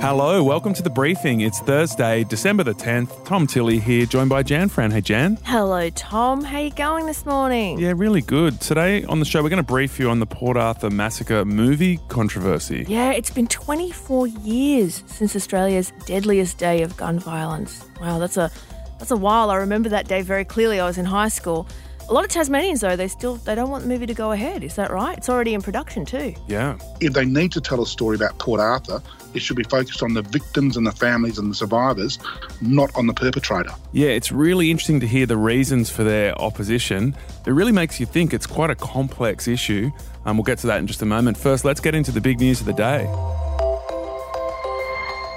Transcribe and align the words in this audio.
Hello, 0.00 0.44
welcome 0.44 0.72
to 0.74 0.82
the 0.82 0.90
briefing. 0.90 1.40
It's 1.40 1.58
Thursday, 1.58 2.22
December 2.22 2.62
the 2.62 2.72
10th. 2.72 3.24
Tom 3.24 3.48
Tilley 3.48 3.80
here, 3.80 4.06
joined 4.06 4.30
by 4.30 4.44
Jan 4.44 4.68
Fran. 4.68 4.92
Hey, 4.92 5.00
Jan. 5.00 5.38
Hello, 5.44 5.90
Tom. 5.90 6.44
How 6.44 6.60
you 6.60 6.70
going 6.70 7.06
this 7.06 7.26
morning? 7.26 7.80
Yeah, 7.80 7.94
really 7.96 8.20
good. 8.20 8.60
Today 8.60 9.02
on 9.04 9.18
the 9.18 9.24
show, 9.24 9.42
we're 9.42 9.48
going 9.48 9.56
to 9.56 9.64
brief 9.64 9.98
you 9.98 10.08
on 10.08 10.20
the 10.20 10.26
Port 10.26 10.56
Arthur 10.56 10.88
massacre 10.88 11.44
movie 11.44 11.98
controversy. 12.06 12.86
Yeah, 12.86 13.10
it's 13.10 13.30
been 13.30 13.48
24 13.48 14.28
years 14.28 15.02
since 15.06 15.34
Australia's 15.34 15.92
deadliest 16.06 16.58
day 16.58 16.82
of 16.82 16.96
gun 16.96 17.18
violence. 17.18 17.84
Wow, 18.00 18.20
that's 18.20 18.36
a 18.36 18.52
that's 19.00 19.10
a 19.10 19.16
while. 19.16 19.50
I 19.50 19.56
remember 19.56 19.88
that 19.88 20.06
day 20.06 20.22
very 20.22 20.44
clearly. 20.44 20.78
I 20.78 20.86
was 20.86 20.98
in 20.98 21.06
high 21.06 21.28
school. 21.28 21.66
A 22.08 22.14
lot 22.14 22.24
of 22.24 22.30
Tasmanians, 22.30 22.80
though, 22.80 22.96
they 22.96 23.06
still 23.06 23.36
they 23.36 23.54
don't 23.54 23.68
want 23.68 23.82
the 23.82 23.88
movie 23.88 24.06
to 24.06 24.14
go 24.14 24.32
ahead. 24.32 24.64
Is 24.64 24.76
that 24.76 24.90
right? 24.90 25.18
It's 25.18 25.28
already 25.28 25.52
in 25.52 25.60
production 25.60 26.06
too. 26.06 26.34
Yeah. 26.46 26.78
If 27.00 27.12
they 27.12 27.26
need 27.26 27.52
to 27.52 27.60
tell 27.60 27.82
a 27.82 27.86
story 27.86 28.16
about 28.16 28.38
Port 28.38 28.60
Arthur, 28.60 29.02
it 29.34 29.40
should 29.40 29.56
be 29.58 29.62
focused 29.64 30.02
on 30.02 30.14
the 30.14 30.22
victims 30.22 30.78
and 30.78 30.86
the 30.86 30.92
families 30.92 31.36
and 31.36 31.50
the 31.50 31.54
survivors, 31.54 32.18
not 32.62 32.90
on 32.96 33.08
the 33.08 33.12
perpetrator. 33.12 33.72
Yeah, 33.92 34.08
it's 34.08 34.32
really 34.32 34.70
interesting 34.70 35.00
to 35.00 35.06
hear 35.06 35.26
the 35.26 35.36
reasons 35.36 35.90
for 35.90 36.02
their 36.02 36.34
opposition. 36.40 37.14
It 37.46 37.50
really 37.50 37.72
makes 37.72 38.00
you 38.00 38.06
think 38.06 38.32
it's 38.32 38.46
quite 38.46 38.70
a 38.70 38.74
complex 38.74 39.46
issue. 39.46 39.90
Um, 40.24 40.38
we'll 40.38 40.44
get 40.44 40.56
to 40.60 40.66
that 40.68 40.78
in 40.78 40.86
just 40.86 41.02
a 41.02 41.06
moment. 41.06 41.36
First, 41.36 41.66
let's 41.66 41.80
get 41.80 41.94
into 41.94 42.10
the 42.10 42.22
big 42.22 42.40
news 42.40 42.60
of 42.60 42.66
the 42.66 42.72
day. 42.72 43.04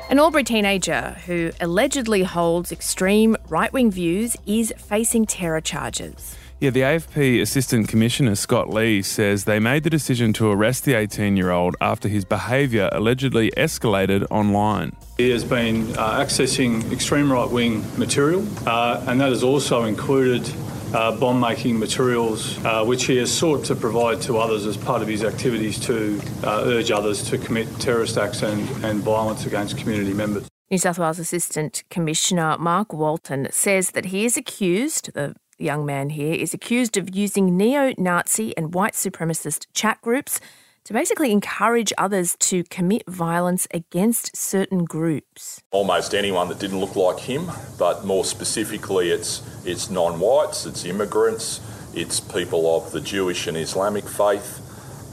An 0.09 0.19
Albury 0.19 0.45
teenager 0.45 1.17
who 1.25 1.51
allegedly 1.59 2.23
holds 2.23 2.71
extreme 2.71 3.35
right 3.49 3.73
wing 3.73 3.91
views 3.91 4.37
is 4.45 4.73
facing 4.77 5.25
terror 5.25 5.59
charges. 5.59 6.37
Yeah, 6.61 6.69
the 6.69 6.81
AFP 6.81 7.41
Assistant 7.41 7.87
Commissioner 7.87 8.35
Scott 8.35 8.69
Lee 8.69 9.01
says 9.01 9.45
they 9.45 9.59
made 9.59 9.81
the 9.81 9.89
decision 9.89 10.31
to 10.33 10.51
arrest 10.51 10.85
the 10.85 10.93
18 10.93 11.35
year 11.35 11.49
old 11.49 11.75
after 11.81 12.07
his 12.07 12.23
behaviour 12.23 12.87
allegedly 12.91 13.49
escalated 13.57 14.27
online. 14.29 14.95
He 15.17 15.31
has 15.31 15.43
been 15.43 15.89
uh, 15.97 16.19
accessing 16.19 16.91
extreme 16.91 17.31
right 17.31 17.49
wing 17.49 17.83
material, 17.97 18.47
uh, 18.67 19.03
and 19.07 19.19
that 19.21 19.29
has 19.29 19.41
also 19.41 19.85
included 19.85 20.47
uh, 20.93 21.17
bomb 21.17 21.39
making 21.39 21.79
materials, 21.79 22.63
uh, 22.63 22.85
which 22.85 23.05
he 23.05 23.17
has 23.17 23.35
sought 23.35 23.65
to 23.65 23.75
provide 23.75 24.21
to 24.21 24.37
others 24.37 24.67
as 24.67 24.77
part 24.77 25.01
of 25.01 25.07
his 25.07 25.23
activities 25.23 25.79
to 25.79 26.21
uh, 26.43 26.61
urge 26.65 26.91
others 26.91 27.23
to 27.31 27.39
commit 27.39 27.67
terrorist 27.79 28.19
acts 28.19 28.43
and, 28.43 28.69
and 28.85 28.99
violence 28.99 29.47
against 29.47 29.79
community 29.79 30.13
members. 30.13 30.47
New 30.69 30.77
South 30.77 30.99
Wales 30.99 31.17
Assistant 31.17 31.83
Commissioner 31.89 32.55
Mark 32.59 32.93
Walton 32.93 33.47
says 33.51 33.91
that 33.91 34.05
he 34.05 34.25
is 34.25 34.37
accused, 34.37 35.11
the 35.15 35.35
young 35.61 35.85
man 35.85 36.09
here 36.09 36.33
is 36.33 36.53
accused 36.53 36.97
of 36.97 37.15
using 37.15 37.57
neo 37.57 37.93
Nazi 37.97 38.55
and 38.57 38.73
white 38.73 38.93
supremacist 38.93 39.67
chat 39.73 40.01
groups 40.01 40.39
to 40.83 40.93
basically 40.93 41.31
encourage 41.31 41.93
others 41.97 42.35
to 42.39 42.63
commit 42.65 43.03
violence 43.07 43.67
against 43.71 44.35
certain 44.35 44.83
groups. 44.83 45.61
Almost 45.71 46.15
anyone 46.15 46.49
that 46.49 46.59
didn't 46.59 46.79
look 46.79 46.95
like 46.95 47.19
him, 47.19 47.51
but 47.77 48.03
more 48.03 48.25
specifically, 48.25 49.11
it's, 49.11 49.41
it's 49.65 49.89
non 49.89 50.19
whites, 50.19 50.65
it's 50.65 50.83
immigrants, 50.85 51.61
it's 51.93 52.19
people 52.19 52.75
of 52.75 52.91
the 52.91 53.01
Jewish 53.01 53.47
and 53.47 53.55
Islamic 53.55 54.05
faith. 54.05 54.59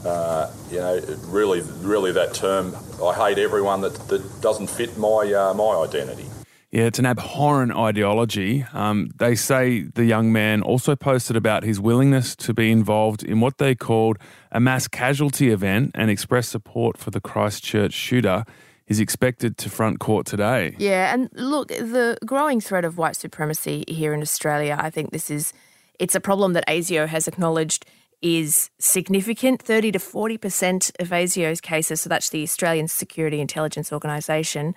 Uh, 0.05 0.49
you 0.71 0.77
know, 0.77 0.99
really, 1.25 1.61
really, 1.81 2.13
that 2.13 2.33
term, 2.33 2.75
I 3.03 3.13
hate 3.13 3.37
everyone 3.37 3.81
that, 3.81 3.95
that 4.07 4.41
doesn't 4.41 4.69
fit 4.69 4.97
my, 4.97 5.33
uh, 5.33 5.53
my 5.53 5.83
identity. 5.83 6.25
Yeah, 6.71 6.83
it's 6.83 6.99
an 6.99 7.07
abhorrent 7.07 7.75
ideology. 7.75 8.63
Um, 8.73 9.09
they 9.17 9.33
say 9.33 9.81
the 9.81 10.05
young 10.05 10.31
man 10.31 10.61
also 10.61 10.95
posted 10.95 11.35
about 11.35 11.63
his 11.63 11.79
willingness 11.79 12.35
to 12.37 12.53
be 12.53 12.71
involved 12.71 13.23
in 13.23 13.39
what 13.39 13.57
they 13.57 13.73
called 13.73 14.17
a 14.51 14.59
mass 14.59 14.87
casualty 14.87 15.49
event 15.49 15.91
and 15.95 16.11
expressed 16.11 16.51
support 16.51 16.97
for 16.97 17.09
the 17.09 17.21
Christchurch 17.21 17.93
shooter. 17.93 18.45
Is 18.87 18.99
expected 18.99 19.55
to 19.59 19.69
front 19.69 19.99
court 19.99 20.25
today. 20.25 20.75
Yeah, 20.79 21.13
and 21.13 21.29
look, 21.33 21.67
the 21.67 22.17
growing 22.25 22.59
threat 22.59 22.83
of 22.83 22.97
white 22.97 23.15
supremacy 23.15 23.83
here 23.87 24.15
in 24.15 24.21
Australia, 24.23 24.75
I 24.79 24.89
think 24.89 25.11
this 25.11 25.29
is 25.29 25.53
it's 25.99 26.15
a 26.15 26.19
problem 26.19 26.53
that 26.53 26.67
ASIO 26.67 27.07
has 27.07 27.27
acknowledged 27.27 27.85
is 28.21 28.69
significant. 28.79 29.61
30 29.61 29.91
to 29.91 29.99
40% 29.99 30.99
of 30.99 31.09
ASIO's 31.09 31.61
cases, 31.61 32.01
so 32.01 32.09
that's 32.09 32.29
the 32.29 32.43
Australian 32.43 32.87
Security 32.87 33.39
Intelligence 33.39 33.93
Organisation, 33.93 34.75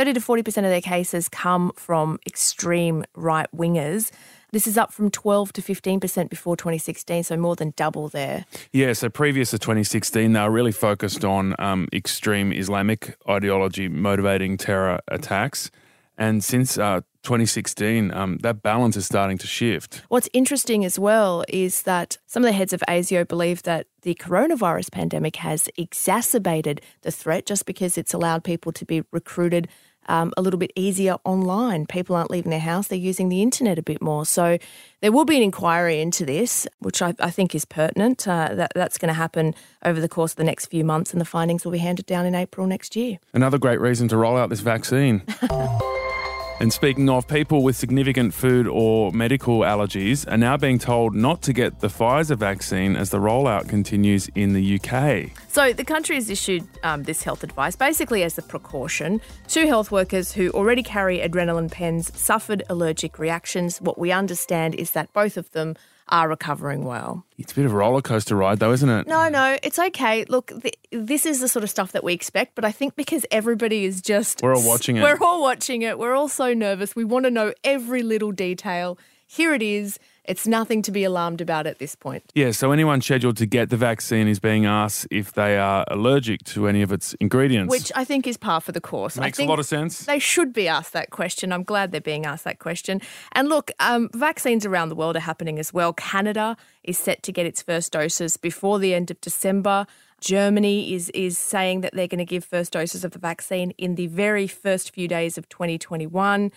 30 0.00 0.14
to 0.14 0.20
40% 0.20 0.46
of 0.56 0.70
their 0.70 0.80
cases 0.80 1.28
come 1.28 1.72
from 1.76 2.18
extreme 2.26 3.04
right 3.14 3.46
wingers. 3.54 4.10
This 4.50 4.66
is 4.66 4.78
up 4.78 4.94
from 4.94 5.10
12 5.10 5.52
to 5.52 5.60
15% 5.60 6.30
before 6.30 6.56
2016, 6.56 7.24
so 7.24 7.36
more 7.36 7.54
than 7.54 7.74
double 7.76 8.08
there. 8.08 8.46
Yeah, 8.72 8.94
so 8.94 9.10
previous 9.10 9.50
to 9.50 9.58
2016, 9.58 10.32
they 10.32 10.40
were 10.40 10.50
really 10.50 10.72
focused 10.72 11.22
on 11.22 11.54
um, 11.58 11.86
extreme 11.92 12.50
Islamic 12.50 13.14
ideology 13.28 13.88
motivating 13.90 14.56
terror 14.56 15.00
attacks. 15.08 15.70
And 16.16 16.42
since 16.42 16.78
uh, 16.78 17.02
2016, 17.22 18.10
um, 18.12 18.38
that 18.42 18.62
balance 18.62 18.96
is 18.96 19.04
starting 19.04 19.36
to 19.38 19.46
shift. 19.46 20.02
What's 20.08 20.28
interesting 20.32 20.84
as 20.84 20.98
well 20.98 21.44
is 21.48 21.82
that 21.82 22.16
some 22.26 22.42
of 22.42 22.46
the 22.46 22.52
heads 22.52 22.72
of 22.72 22.82
ASIO 22.88 23.28
believe 23.28 23.64
that 23.64 23.86
the 24.02 24.14
coronavirus 24.14 24.92
pandemic 24.92 25.36
has 25.36 25.68
exacerbated 25.76 26.80
the 27.02 27.10
threat 27.10 27.44
just 27.44 27.66
because 27.66 27.98
it's 27.98 28.14
allowed 28.14 28.44
people 28.44 28.72
to 28.72 28.86
be 28.86 29.02
recruited 29.12 29.68
um, 30.08 30.32
a 30.36 30.42
little 30.42 30.58
bit 30.58 30.72
easier 30.74 31.16
online. 31.24 31.86
People 31.86 32.16
aren't 32.16 32.30
leaving 32.30 32.50
their 32.50 32.60
house, 32.60 32.88
they're 32.88 32.98
using 32.98 33.28
the 33.28 33.42
internet 33.42 33.78
a 33.78 33.82
bit 33.82 34.02
more. 34.02 34.26
So 34.26 34.58
there 35.00 35.12
will 35.12 35.24
be 35.24 35.36
an 35.36 35.42
inquiry 35.42 36.00
into 36.00 36.24
this, 36.24 36.66
which 36.80 37.02
I, 37.02 37.14
I 37.20 37.30
think 37.30 37.54
is 37.54 37.64
pertinent. 37.64 38.26
Uh, 38.26 38.54
that, 38.54 38.72
that's 38.74 38.98
going 38.98 39.08
to 39.08 39.14
happen 39.14 39.54
over 39.84 40.00
the 40.00 40.08
course 40.08 40.32
of 40.32 40.36
the 40.36 40.44
next 40.44 40.66
few 40.66 40.84
months, 40.84 41.12
and 41.12 41.20
the 41.20 41.24
findings 41.24 41.64
will 41.64 41.72
be 41.72 41.78
handed 41.78 42.06
down 42.06 42.26
in 42.26 42.34
April 42.34 42.66
next 42.66 42.96
year. 42.96 43.18
Another 43.32 43.58
great 43.58 43.80
reason 43.80 44.08
to 44.08 44.16
roll 44.16 44.36
out 44.36 44.50
this 44.50 44.60
vaccine. 44.60 45.22
And 46.60 46.70
speaking 46.70 47.08
of, 47.08 47.26
people 47.26 47.62
with 47.62 47.74
significant 47.74 48.34
food 48.34 48.66
or 48.66 49.12
medical 49.12 49.60
allergies 49.60 50.30
are 50.30 50.36
now 50.36 50.58
being 50.58 50.78
told 50.78 51.14
not 51.14 51.40
to 51.42 51.54
get 51.54 51.80
the 51.80 51.88
Pfizer 51.88 52.36
vaccine 52.36 52.96
as 52.96 53.08
the 53.08 53.16
rollout 53.16 53.66
continues 53.66 54.28
in 54.34 54.52
the 54.52 54.78
UK. 54.78 55.30
So, 55.48 55.72
the 55.72 55.84
country 55.84 56.16
has 56.16 56.28
issued 56.28 56.68
um, 56.82 57.04
this 57.04 57.22
health 57.22 57.42
advice 57.42 57.76
basically 57.76 58.22
as 58.24 58.36
a 58.36 58.42
precaution. 58.42 59.22
Two 59.48 59.66
health 59.68 59.90
workers 59.90 60.32
who 60.32 60.50
already 60.50 60.82
carry 60.82 61.20
adrenaline 61.20 61.70
pens 61.70 62.14
suffered 62.14 62.62
allergic 62.68 63.18
reactions. 63.18 63.80
What 63.80 63.98
we 63.98 64.12
understand 64.12 64.74
is 64.74 64.90
that 64.90 65.10
both 65.14 65.38
of 65.38 65.50
them 65.52 65.76
are 66.10 66.28
recovering 66.28 66.84
well. 66.84 67.24
It's 67.38 67.52
a 67.52 67.54
bit 67.54 67.66
of 67.66 67.72
a 67.72 67.76
roller 67.76 68.02
coaster 68.02 68.36
ride, 68.36 68.58
though, 68.58 68.72
isn't 68.72 68.88
it? 68.88 69.06
No, 69.06 69.28
no, 69.28 69.58
it's 69.62 69.78
okay. 69.78 70.24
Look, 70.24 70.52
th- 70.62 70.76
this 70.90 71.24
is 71.24 71.40
the 71.40 71.48
sort 71.48 71.62
of 71.62 71.70
stuff 71.70 71.92
that 71.92 72.04
we 72.04 72.12
expect, 72.12 72.54
but 72.54 72.64
I 72.64 72.72
think 72.72 72.96
because 72.96 73.24
everybody 73.30 73.84
is 73.84 74.00
just. 74.02 74.42
We're 74.42 74.54
all 74.54 74.66
watching 74.66 74.96
it. 74.96 75.02
We're 75.02 75.18
all 75.20 75.40
watching 75.40 75.82
it. 75.82 75.98
We're 75.98 76.14
all 76.14 76.28
so 76.28 76.52
nervous. 76.52 76.94
We 76.96 77.04
want 77.04 77.24
to 77.24 77.30
know 77.30 77.52
every 77.64 78.02
little 78.02 78.32
detail. 78.32 78.98
Here 79.26 79.54
it 79.54 79.62
is. 79.62 79.98
It's 80.24 80.46
nothing 80.46 80.82
to 80.82 80.92
be 80.92 81.04
alarmed 81.04 81.40
about 81.40 81.66
at 81.66 81.78
this 81.78 81.94
point. 81.94 82.24
Yeah, 82.34 82.50
so 82.50 82.72
anyone 82.72 83.00
scheduled 83.00 83.36
to 83.38 83.46
get 83.46 83.70
the 83.70 83.76
vaccine 83.76 84.28
is 84.28 84.38
being 84.38 84.66
asked 84.66 85.06
if 85.10 85.32
they 85.32 85.58
are 85.58 85.84
allergic 85.88 86.44
to 86.44 86.68
any 86.68 86.82
of 86.82 86.92
its 86.92 87.14
ingredients. 87.14 87.70
Which 87.70 87.90
I 87.94 88.04
think 88.04 88.26
is 88.26 88.36
par 88.36 88.60
for 88.60 88.72
the 88.72 88.80
course. 88.80 89.16
Makes 89.18 89.38
a 89.38 89.44
lot 89.44 89.58
of 89.58 89.66
sense. 89.66 90.04
They 90.04 90.18
should 90.18 90.52
be 90.52 90.68
asked 90.68 90.92
that 90.92 91.10
question. 91.10 91.52
I'm 91.52 91.64
glad 91.64 91.92
they're 91.92 92.00
being 92.00 92.26
asked 92.26 92.44
that 92.44 92.58
question. 92.58 93.00
And 93.32 93.48
look, 93.48 93.70
um, 93.80 94.08
vaccines 94.12 94.66
around 94.66 94.90
the 94.90 94.94
world 94.94 95.16
are 95.16 95.20
happening 95.20 95.58
as 95.58 95.72
well. 95.72 95.92
Canada 95.92 96.56
is 96.84 96.98
set 96.98 97.22
to 97.24 97.32
get 97.32 97.46
its 97.46 97.62
first 97.62 97.92
doses 97.92 98.36
before 98.36 98.78
the 98.78 98.94
end 98.94 99.10
of 99.10 99.20
December. 99.20 99.86
Germany 100.20 100.92
is 100.92 101.08
is 101.10 101.38
saying 101.38 101.80
that 101.80 101.94
they're 101.94 102.06
going 102.06 102.18
to 102.18 102.24
give 102.24 102.44
first 102.44 102.72
doses 102.72 103.04
of 103.04 103.12
the 103.12 103.18
vaccine 103.18 103.72
in 103.78 103.94
the 103.94 104.06
very 104.06 104.46
first 104.46 104.92
few 104.92 105.08
days 105.08 105.38
of 105.38 105.48
2021. 105.48 106.52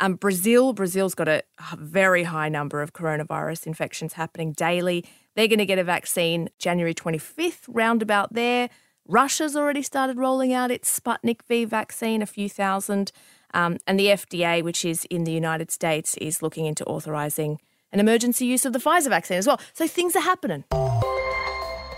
Um, 0.00 0.14
Brazil, 0.14 0.72
Brazil's 0.72 1.14
got 1.14 1.28
a 1.28 1.42
very 1.76 2.24
high 2.24 2.48
number 2.48 2.82
of 2.82 2.92
coronavirus 2.92 3.66
infections 3.66 4.12
happening 4.12 4.52
daily. 4.52 5.04
They're 5.34 5.48
going 5.48 5.58
to 5.58 5.66
get 5.66 5.78
a 5.78 5.84
vaccine 5.84 6.48
January 6.58 6.94
25th, 6.94 7.62
roundabout 7.68 8.32
there. 8.32 8.70
Russia's 9.06 9.56
already 9.56 9.82
started 9.82 10.18
rolling 10.18 10.52
out 10.52 10.70
its 10.70 10.98
Sputnik 10.98 11.42
V 11.48 11.64
vaccine, 11.64 12.22
a 12.22 12.26
few 12.26 12.48
thousand. 12.48 13.10
Um, 13.54 13.78
and 13.86 13.98
the 13.98 14.06
FDA, 14.06 14.62
which 14.62 14.84
is 14.84 15.06
in 15.06 15.24
the 15.24 15.32
United 15.32 15.70
States, 15.70 16.16
is 16.18 16.42
looking 16.42 16.66
into 16.66 16.84
authorizing 16.84 17.58
an 17.90 18.00
emergency 18.00 18.44
use 18.44 18.66
of 18.66 18.74
the 18.74 18.78
Pfizer 18.78 19.08
vaccine 19.08 19.38
as 19.38 19.46
well. 19.46 19.60
So 19.72 19.86
things 19.86 20.14
are 20.14 20.20
happening. 20.20 20.64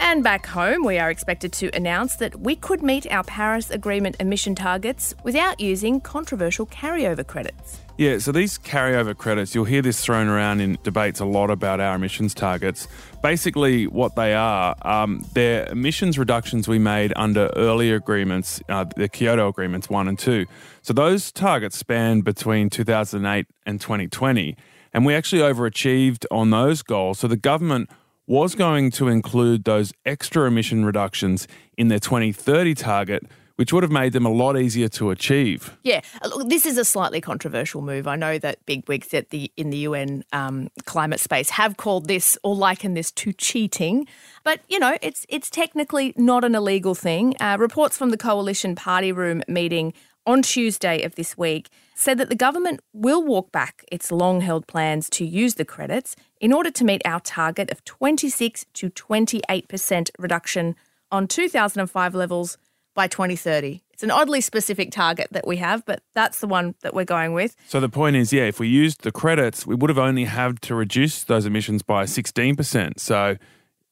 And 0.03 0.25
back 0.25 0.47
home, 0.47 0.83
we 0.83 0.99
are 0.99 1.11
expected 1.11 1.53
to 1.53 1.69
announce 1.77 2.17
that 2.17 2.41
we 2.41 2.57
could 2.57 2.83
meet 2.83 3.07
our 3.13 3.23
Paris 3.23 3.71
Agreement 3.71 4.17
emission 4.19 4.55
targets 4.55 5.15
without 5.25 5.61
using 5.61 6.01
controversial 6.01 6.65
carryover 6.67 7.25
credits. 7.25 7.81
Yeah, 7.99 8.17
so 8.17 8.33
these 8.33 8.59
carryover 8.59 9.15
credits, 9.15 9.55
you'll 9.55 9.67
hear 9.67 9.83
this 9.83 10.03
thrown 10.03 10.27
around 10.27 10.63
in 10.63 10.79
debates 10.83 11.21
a 11.21 11.27
lot 11.27 11.51
about 11.51 11.81
our 11.81 11.97
emissions 11.97 12.33
targets. 12.33 12.89
Basically, 13.23 13.87
what 13.87 14.17
they 14.17 14.33
are, 14.33 14.75
um, 14.83 15.23
they're 15.35 15.67
emissions 15.67 16.19
reductions 16.19 16.67
we 16.67 16.79
made 16.79 17.13
under 17.15 17.51
earlier 17.55 17.97
agreements, 17.97 18.63
uh, 18.71 18.87
the 18.97 19.07
Kyoto 19.07 19.49
Agreements 19.49 19.91
1 19.91 20.09
and 20.09 20.19
2. 20.19 20.47
So 20.81 20.95
those 20.95 21.31
targets 21.31 21.77
span 21.77 22.23
between 22.23 22.71
2008 22.71 23.47
and 23.67 23.79
2020. 23.79 24.57
And 24.95 25.05
we 25.05 25.15
actually 25.15 25.43
overachieved 25.43 26.25
on 26.31 26.51
those 26.51 26.83
goals. 26.83 27.19
So 27.19 27.29
the 27.29 27.37
government 27.37 27.91
was 28.31 28.55
going 28.55 28.93
to 28.93 29.09
include 29.09 29.65
those 29.65 29.93
extra 30.07 30.47
emission 30.47 30.85
reductions 30.85 31.49
in 31.77 31.89
their 31.89 31.99
2030 31.99 32.77
target, 32.77 33.25
which 33.57 33.73
would 33.73 33.83
have 33.83 33.91
made 33.91 34.13
them 34.13 34.25
a 34.25 34.31
lot 34.31 34.57
easier 34.57 34.89
to 34.89 35.11
achieve. 35.11 35.77
Yeah, 35.83 36.01
uh, 36.23 36.29
look, 36.29 36.49
this 36.49 36.65
is 36.65 36.79
a 36.79 36.85
slightly 36.85 37.21
controversial 37.21 37.83
move. 37.83 38.07
I 38.07 38.15
know 38.15 38.39
that 38.39 38.65
big 38.67 38.89
wigs 38.89 39.13
at 39.15 39.31
the 39.31 39.51
in 39.57 39.71
the 39.71 39.79
UN 39.79 40.23
um, 40.33 40.69
climate 40.85 41.19
space 41.19 41.51
have 41.51 41.77
called 41.77 42.07
this 42.07 42.39
or 42.45 42.55
likened 42.55 42.97
this 42.97 43.11
to 43.11 43.33
cheating, 43.33 44.07
but 44.45 44.61
you 44.69 44.79
know 44.79 44.97
it's 45.03 45.27
it's 45.29 45.51
technically 45.51 46.15
not 46.17 46.45
an 46.45 46.55
illegal 46.55 46.95
thing. 46.95 47.35
Uh, 47.41 47.57
reports 47.59 47.97
from 47.99 48.11
the 48.11 48.17
coalition 48.17 48.77
party 48.77 49.11
room 49.11 49.43
meeting 49.49 49.93
on 50.25 50.43
Tuesday 50.43 51.03
of 51.03 51.17
this 51.17 51.37
week 51.37 51.69
said 51.97 52.17
that 52.19 52.29
the 52.29 52.37
government 52.37 52.81
will 52.93 53.25
walk 53.25 53.51
back 53.51 53.85
its 53.91 54.13
long 54.13 54.41
held 54.41 54.69
plans 54.69 55.11
to 55.11 55.25
use 55.25 55.55
the 55.55 55.65
credits 55.65 56.15
in 56.41 56.53
order 56.53 56.71
to 56.71 56.85
meet 56.85 57.03
our 57.05 57.21
target 57.21 57.71
of 57.71 57.85
26 57.85 58.67
to 58.73 58.91
28% 58.91 60.11
reduction 60.19 60.75
on 61.13 61.29
2005 61.29 62.15
levels 62.15 62.59
by 62.95 63.07
2030. 63.07 63.83
It's 63.93 64.03
an 64.03 64.11
oddly 64.11 64.41
specific 64.41 64.91
target 64.91 65.29
that 65.33 65.47
we 65.47 65.59
have, 65.59 65.85
but 65.85 66.03
that's 66.15 66.41
the 66.41 66.47
one 66.47 66.75
that 66.81 66.95
we're 66.95 67.05
going 67.05 67.35
with. 67.35 67.55
So 67.69 67.79
the 67.81 67.91
point 67.91 68.17
is, 68.17 68.33
yeah, 68.33 68.45
if 68.45 68.59
we 68.59 68.67
used 68.67 69.03
the 69.03 69.13
credits, 69.13 69.67
we 69.67 69.75
would 69.75 69.91
have 69.91 69.99
only 69.99 70.25
had 70.25 70.63
to 70.63 70.75
reduce 70.75 71.23
those 71.23 71.45
emissions 71.45 71.83
by 71.83 72.05
16%. 72.05 72.99
So 72.99 73.37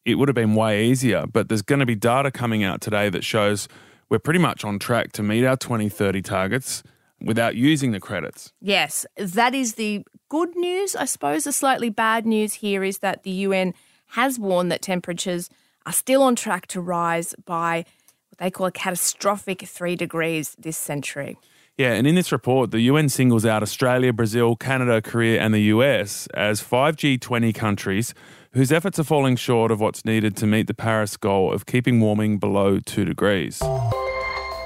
it 0.06 0.14
would 0.14 0.28
have 0.28 0.34
been 0.34 0.54
way 0.54 0.86
easier. 0.86 1.26
But 1.26 1.48
there's 1.48 1.62
going 1.62 1.80
to 1.80 1.86
be 1.86 1.94
data 1.94 2.30
coming 2.30 2.64
out 2.64 2.80
today 2.80 3.10
that 3.10 3.22
shows 3.22 3.68
we're 4.08 4.18
pretty 4.18 4.40
much 4.40 4.64
on 4.64 4.78
track 4.78 5.12
to 5.12 5.22
meet 5.22 5.44
our 5.44 5.56
2030 5.56 6.22
targets 6.22 6.82
without 7.20 7.56
using 7.56 7.92
the 7.92 8.00
credits. 8.00 8.52
Yes, 8.60 9.06
that 9.16 9.54
is 9.54 9.74
the 9.74 10.04
good 10.28 10.56
news. 10.56 10.94
I 10.94 11.04
suppose 11.04 11.44
the 11.44 11.52
slightly 11.52 11.90
bad 11.90 12.26
news 12.26 12.54
here 12.54 12.84
is 12.84 12.98
that 12.98 13.22
the 13.22 13.30
UN 13.30 13.74
has 14.12 14.38
warned 14.38 14.70
that 14.72 14.82
temperatures 14.82 15.50
are 15.86 15.92
still 15.92 16.22
on 16.22 16.36
track 16.36 16.66
to 16.68 16.80
rise 16.80 17.34
by 17.44 17.84
what 18.28 18.38
they 18.38 18.50
call 18.50 18.66
a 18.66 18.72
catastrophic 18.72 19.62
three 19.62 19.96
degrees 19.96 20.54
this 20.58 20.76
century. 20.76 21.36
Yeah, 21.76 21.92
and 21.92 22.08
in 22.08 22.16
this 22.16 22.32
report, 22.32 22.72
the 22.72 22.80
UN 22.80 23.08
singles 23.08 23.46
out 23.46 23.62
Australia, 23.62 24.12
Brazil, 24.12 24.56
Canada, 24.56 25.00
Korea, 25.00 25.40
and 25.40 25.54
the 25.54 25.62
US 25.74 26.26
as 26.34 26.60
five 26.60 26.96
G20 26.96 27.54
countries 27.54 28.14
whose 28.52 28.72
efforts 28.72 28.98
are 28.98 29.04
falling 29.04 29.36
short 29.36 29.70
of 29.70 29.80
what's 29.80 30.04
needed 30.04 30.36
to 30.38 30.46
meet 30.46 30.66
the 30.66 30.74
Paris 30.74 31.16
goal 31.16 31.52
of 31.52 31.66
keeping 31.66 32.00
warming 32.00 32.38
below 32.38 32.80
2 32.80 33.04
degrees. 33.04 33.62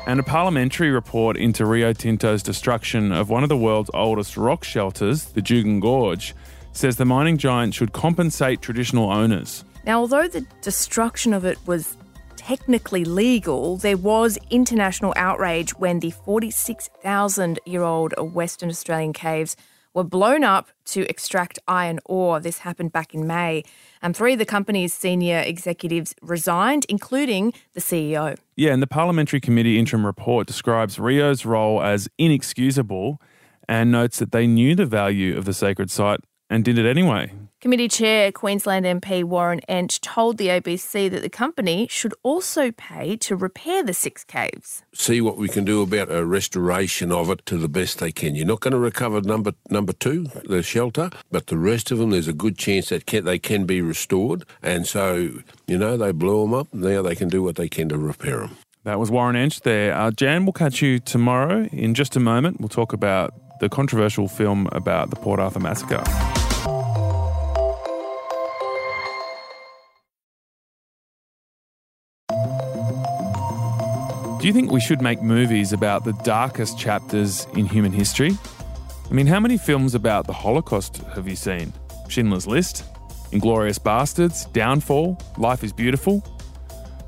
And 0.04 0.19
a 0.19 0.25
parliamentary 0.25 0.90
report 0.90 1.37
into 1.37 1.64
Rio 1.64 1.93
Tinto's 1.93 2.43
destruction 2.43 3.12
of 3.12 3.31
one 3.31 3.44
of 3.44 3.49
the 3.49 3.56
world's 3.56 3.90
oldest 3.94 4.37
rock 4.37 4.64
shelters, 4.64 5.26
the 5.26 5.40
Juukan 5.40 5.81
Gorge, 5.81 6.34
says 6.72 6.96
the 6.96 7.04
mining 7.04 7.38
giant 7.38 7.75
should 7.75 7.93
compensate 7.93 8.60
traditional 8.60 9.10
owners. 9.10 9.64
Now, 9.84 10.00
although 10.00 10.26
the 10.26 10.44
destruction 10.60 11.32
of 11.32 11.44
it 11.44 11.56
was 11.66 11.96
technically 12.37 13.04
legal, 13.04 13.76
there 13.76 13.96
was 13.96 14.38
international 14.50 15.12
outrage 15.16 15.70
when 15.78 16.00
the 16.00 16.10
46,000 16.10 17.60
year 17.64 17.82
old 17.82 18.12
Western 18.19 18.70
Australian 18.70 19.12
caves 19.12 19.56
were 19.94 20.02
blown 20.02 20.43
up 20.43 20.70
to 20.87 21.08
extract 21.08 21.60
iron 21.69 22.00
ore. 22.06 22.40
This 22.40 22.58
happened 22.58 22.93
back 22.93 23.14
in 23.14 23.26
May. 23.26 23.62
And 24.02 24.16
three 24.16 24.32
of 24.32 24.40
the 24.40 24.44
company's 24.44 24.93
senior 24.93 25.38
executives 25.38 26.14
resigned, 26.20 26.84
including 26.88 27.54
the 27.75 27.81
CEO. 27.81 28.37
Yeah, 28.56 28.72
and 28.72 28.82
the 28.82 28.88
Parliamentary 28.88 29.40
Committee 29.40 29.78
interim 29.78 30.04
report 30.04 30.46
describes 30.46 30.99
Rio's 30.99 31.46
role 31.46 31.82
as 31.82 32.08
inexcusable 32.19 33.20
and 33.69 33.93
notes 33.93 34.19
that 34.19 34.32
they 34.32 34.46
knew 34.46 34.75
the 34.75 34.87
value 34.87 35.38
of 35.38 35.44
the 35.44 35.54
sacred 35.54 35.90
site 35.90 36.20
and 36.52 36.64
did 36.64 36.78
it 36.78 36.87
anyway. 36.87 37.32
Committee 37.62 37.88
Chair 37.88 38.32
Queensland 38.32 38.84
MP 38.84 39.22
Warren 39.22 39.60
Entsch 39.69 40.00
told 40.00 40.37
the 40.37 40.49
ABC 40.49 41.08
that 41.08 41.22
the 41.22 41.31
company 41.31 41.87
should 41.88 42.12
also 42.25 42.72
pay 42.72 43.16
to 43.19 43.37
repair 43.37 43.84
the 43.84 43.94
six 43.94 44.25
caves. 44.25 44.82
See 44.93 45.20
what 45.20 45.37
we 45.37 45.49
can 45.49 45.64
do 45.64 45.81
about 45.81 46.10
a 46.10 46.26
restoration 46.26 47.12
of 47.12 47.31
it 47.31 47.46
to 47.46 47.56
the 47.56 47.69
best 47.69 48.00
they 48.00 48.10
can. 48.10 48.34
You're 48.34 48.46
not 48.46 48.60
going 48.60 48.72
to 48.72 48.81
recover 48.81 49.20
number 49.20 49.52
number 49.70 49.93
two, 49.93 50.25
the 50.44 50.62
shelter, 50.62 51.10
but 51.31 51.46
the 51.46 51.56
rest 51.56 51.90
of 51.93 51.99
them, 51.99 52.10
there's 52.10 52.28
a 52.28 52.32
good 52.32 52.58
chance 52.58 52.88
that 52.88 53.06
can, 53.06 53.25
they 53.25 53.38
can 53.38 53.64
be 53.64 53.81
restored. 53.81 54.44
And 54.60 54.84
so, 54.87 55.31
you 55.69 55.78
know, 55.78 55.96
they 55.96 56.10
blew 56.10 56.43
them 56.43 56.54
up. 56.54 56.75
Now 56.75 57.00
they 57.00 57.14
can 57.14 57.28
do 57.28 57.44
what 57.44 57.54
they 57.54 57.69
can 57.69 57.88
to 57.90 57.96
repair 57.96 58.40
them. 58.40 58.56
That 58.82 58.99
was 58.99 59.08
Warren 59.08 59.37
Entsch 59.37 59.62
there. 59.62 59.94
Uh, 59.94 60.10
Jan, 60.10 60.44
we'll 60.44 60.52
catch 60.52 60.82
you 60.82 60.99
tomorrow 60.99 61.69
in 61.70 61.94
just 61.94 62.16
a 62.16 62.20
moment. 62.20 62.60
We'll 62.60 62.69
talk 62.69 62.93
about 62.93 63.32
the 63.60 63.69
controversial 63.69 64.26
film 64.26 64.69
about 64.72 65.10
the 65.10 65.16
Port 65.16 65.38
Arthur 65.38 65.60
massacre. 65.60 66.02
Do 74.42 74.48
you 74.48 74.52
think 74.52 74.72
we 74.72 74.80
should 74.80 75.00
make 75.00 75.22
movies 75.22 75.72
about 75.72 76.02
the 76.02 76.14
darkest 76.24 76.76
chapters 76.76 77.46
in 77.54 77.64
human 77.64 77.92
history? 77.92 78.36
I 79.08 79.14
mean, 79.14 79.28
how 79.28 79.38
many 79.38 79.56
films 79.56 79.94
about 79.94 80.26
the 80.26 80.32
Holocaust 80.32 80.96
have 81.14 81.28
you 81.28 81.36
seen? 81.36 81.72
Schindler's 82.08 82.44
List, 82.44 82.82
Inglourious 83.30 83.78
Basterds, 83.78 84.52
Downfall, 84.52 85.16
Life 85.38 85.62
is 85.62 85.72
Beautiful? 85.72 86.24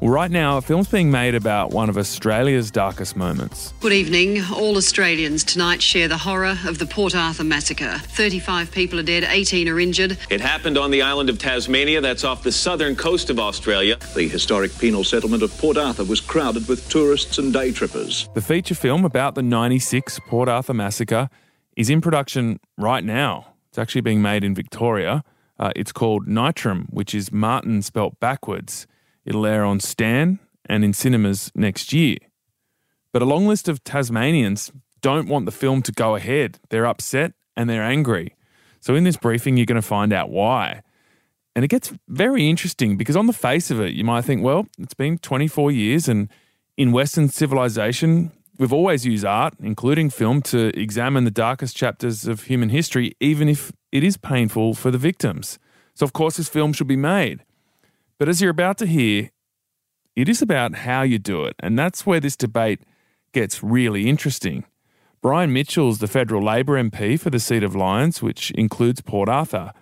Well, 0.04 0.12
right 0.12 0.30
now, 0.30 0.58
a 0.58 0.60
film's 0.60 0.88
being 0.88 1.10
made 1.10 1.34
about 1.34 1.70
one 1.70 1.88
of 1.88 1.96
Australia's 1.96 2.70
darkest 2.70 3.16
moments. 3.16 3.72
Good 3.80 3.94
evening. 3.94 4.42
All 4.54 4.76
Australians 4.76 5.42
tonight 5.42 5.80
share 5.80 6.08
the 6.08 6.18
horror 6.18 6.58
of 6.66 6.76
the 6.76 6.84
Port 6.84 7.14
Arthur 7.14 7.42
massacre. 7.42 8.02
35 8.08 8.70
people 8.70 9.00
are 9.00 9.02
dead, 9.02 9.24
18 9.26 9.66
are 9.66 9.80
injured. 9.80 10.18
It 10.28 10.42
happened 10.42 10.76
on 10.76 10.90
the 10.90 11.00
island 11.00 11.30
of 11.30 11.38
Tasmania, 11.38 12.02
that's 12.02 12.22
off 12.22 12.42
the 12.42 12.52
southern 12.52 12.96
coast 12.96 13.30
of 13.30 13.38
Australia. 13.38 13.96
The 14.14 14.28
historic 14.28 14.76
penal 14.76 15.04
settlement 15.04 15.42
of 15.42 15.56
Port 15.56 15.78
Arthur 15.78 16.04
was 16.04 16.20
crowded 16.20 16.68
with 16.68 16.86
tourists 16.90 17.38
and 17.38 17.50
day 17.50 17.72
trippers. 17.72 18.28
The 18.34 18.42
feature 18.42 18.74
film 18.74 19.06
about 19.06 19.36
the 19.36 19.42
96 19.42 20.20
Port 20.26 20.50
Arthur 20.50 20.74
massacre 20.74 21.30
is 21.78 21.88
in 21.88 22.02
production 22.02 22.60
right 22.76 23.04
now. 23.04 23.54
It's 23.70 23.78
actually 23.78 24.02
being 24.02 24.20
made 24.20 24.44
in 24.44 24.54
Victoria. 24.54 25.24
Uh, 25.58 25.72
it's 25.74 25.92
called 25.92 26.26
Nitram, 26.26 26.88
which 26.90 27.14
is 27.14 27.32
Martin 27.32 27.80
spelt 27.80 28.20
backwards. 28.20 28.86
It'll 29.24 29.46
air 29.46 29.64
on 29.64 29.80
Stan 29.80 30.38
and 30.66 30.84
in 30.84 30.92
cinemas 30.92 31.50
next 31.54 31.92
year. 31.92 32.18
But 33.12 33.22
a 33.22 33.26
long 33.26 33.46
list 33.46 33.68
of 33.68 33.84
Tasmanians 33.84 34.72
don't 35.00 35.28
want 35.28 35.46
the 35.46 35.52
film 35.52 35.82
to 35.82 35.92
go 35.92 36.16
ahead. 36.16 36.58
They're 36.70 36.86
upset 36.86 37.32
and 37.56 37.68
they're 37.68 37.82
angry. 37.82 38.34
So, 38.80 38.94
in 38.94 39.04
this 39.04 39.16
briefing, 39.16 39.56
you're 39.56 39.66
going 39.66 39.80
to 39.80 39.86
find 39.86 40.12
out 40.12 40.30
why. 40.30 40.82
And 41.54 41.64
it 41.64 41.68
gets 41.68 41.92
very 42.08 42.48
interesting 42.48 42.96
because, 42.96 43.16
on 43.16 43.26
the 43.26 43.32
face 43.32 43.70
of 43.70 43.80
it, 43.80 43.94
you 43.94 44.04
might 44.04 44.22
think, 44.22 44.42
well, 44.42 44.66
it's 44.78 44.94
been 44.94 45.18
24 45.18 45.70
years, 45.70 46.08
and 46.08 46.28
in 46.76 46.92
Western 46.92 47.28
civilization, 47.28 48.32
we've 48.58 48.72
always 48.72 49.06
used 49.06 49.24
art, 49.24 49.54
including 49.62 50.10
film, 50.10 50.42
to 50.42 50.78
examine 50.78 51.24
the 51.24 51.30
darkest 51.30 51.76
chapters 51.76 52.26
of 52.26 52.44
human 52.44 52.70
history, 52.70 53.16
even 53.20 53.48
if 53.48 53.72
it 53.92 54.02
is 54.02 54.16
painful 54.16 54.74
for 54.74 54.90
the 54.90 54.98
victims. 54.98 55.58
So, 55.94 56.04
of 56.04 56.12
course, 56.12 56.36
this 56.36 56.48
film 56.48 56.72
should 56.72 56.88
be 56.88 56.96
made. 56.96 57.44
But 58.18 58.28
as 58.28 58.40
you're 58.40 58.50
about 58.50 58.78
to 58.78 58.86
hear, 58.86 59.30
it 60.16 60.28
is 60.28 60.40
about 60.40 60.76
how 60.76 61.02
you 61.02 61.18
do 61.18 61.44
it. 61.44 61.56
And 61.58 61.78
that's 61.78 62.06
where 62.06 62.20
this 62.20 62.36
debate 62.36 62.80
gets 63.32 63.62
really 63.62 64.08
interesting. 64.08 64.64
Brian 65.20 65.52
Mitchell's 65.52 65.98
the 65.98 66.06
federal 66.06 66.42
Labor 66.42 66.74
MP 66.74 67.18
for 67.18 67.30
the 67.30 67.40
seat 67.40 67.62
of 67.62 67.74
Lyons, 67.74 68.22
which 68.22 68.50
includes 68.52 69.00
Port 69.00 69.28
Arthur. 69.28 69.72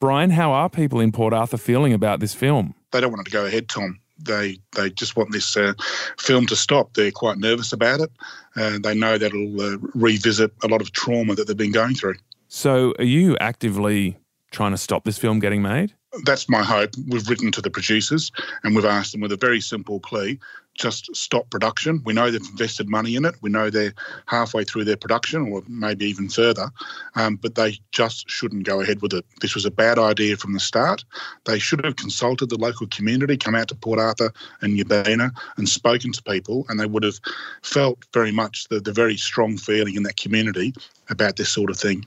Brian, 0.00 0.30
how 0.30 0.52
are 0.52 0.68
people 0.68 1.00
in 1.00 1.12
Port 1.12 1.32
Arthur 1.32 1.56
feeling 1.56 1.92
about 1.92 2.20
this 2.20 2.34
film? 2.34 2.74
They 2.92 3.00
don't 3.00 3.10
want 3.10 3.26
it 3.26 3.30
to 3.30 3.36
go 3.36 3.46
ahead, 3.46 3.68
Tom. 3.68 4.00
They 4.18 4.58
they 4.74 4.88
just 4.88 5.14
want 5.14 5.30
this 5.30 5.56
uh, 5.56 5.74
film 6.18 6.46
to 6.46 6.56
stop. 6.56 6.94
They're 6.94 7.10
quite 7.10 7.36
nervous 7.36 7.74
about 7.74 8.00
it, 8.00 8.10
and 8.54 8.82
they 8.82 8.94
know 8.94 9.18
that 9.18 9.26
it'll 9.26 9.60
uh, 9.60 9.76
revisit 9.94 10.52
a 10.64 10.68
lot 10.68 10.80
of 10.80 10.92
trauma 10.92 11.34
that 11.34 11.46
they've 11.46 11.56
been 11.56 11.72
going 11.72 11.94
through. 11.94 12.14
So, 12.48 12.94
are 12.98 13.04
you 13.04 13.36
actively 13.38 14.16
trying 14.50 14.70
to 14.70 14.78
stop 14.78 15.04
this 15.04 15.18
film 15.18 15.38
getting 15.38 15.60
made? 15.60 15.92
That's 16.24 16.48
my 16.48 16.62
hope. 16.62 16.90
We've 17.08 17.28
written 17.28 17.52
to 17.52 17.60
the 17.60 17.70
producers 17.70 18.32
and 18.64 18.74
we've 18.74 18.84
asked 18.84 19.12
them 19.12 19.20
with 19.20 19.32
a 19.32 19.36
very 19.36 19.60
simple 19.60 20.00
plea 20.00 20.38
just 20.76 21.14
stop 21.16 21.48
production. 21.50 22.02
We 22.04 22.12
know 22.12 22.30
they've 22.30 22.40
invested 22.40 22.88
money 22.88 23.16
in 23.16 23.24
it. 23.24 23.34
We 23.40 23.50
know 23.50 23.70
they're 23.70 23.94
halfway 24.26 24.64
through 24.64 24.84
their 24.84 24.96
production 24.96 25.52
or 25.52 25.62
maybe 25.68 26.06
even 26.06 26.28
further, 26.28 26.70
um, 27.14 27.36
but 27.36 27.54
they 27.54 27.78
just 27.92 28.28
shouldn't 28.28 28.64
go 28.64 28.80
ahead 28.80 29.02
with 29.02 29.12
it. 29.12 29.24
This 29.40 29.54
was 29.54 29.64
a 29.64 29.70
bad 29.70 29.98
idea 29.98 30.36
from 30.36 30.52
the 30.52 30.60
start. 30.60 31.04
They 31.44 31.58
should 31.58 31.84
have 31.84 31.96
consulted 31.96 32.50
the 32.50 32.58
local 32.58 32.86
community, 32.88 33.36
come 33.36 33.54
out 33.54 33.68
to 33.68 33.74
Port 33.74 33.98
Arthur 33.98 34.32
and 34.60 34.78
Nubeena 34.78 35.30
and 35.56 35.68
spoken 35.68 36.12
to 36.12 36.22
people, 36.22 36.66
and 36.68 36.78
they 36.78 36.86
would 36.86 37.04
have 37.04 37.18
felt 37.62 38.04
very 38.12 38.32
much 38.32 38.68
the, 38.68 38.80
the 38.80 38.92
very 38.92 39.16
strong 39.16 39.56
feeling 39.56 39.94
in 39.94 40.02
that 40.04 40.16
community 40.16 40.74
about 41.08 41.36
this 41.36 41.48
sort 41.48 41.70
of 41.70 41.78
thing. 41.78 42.04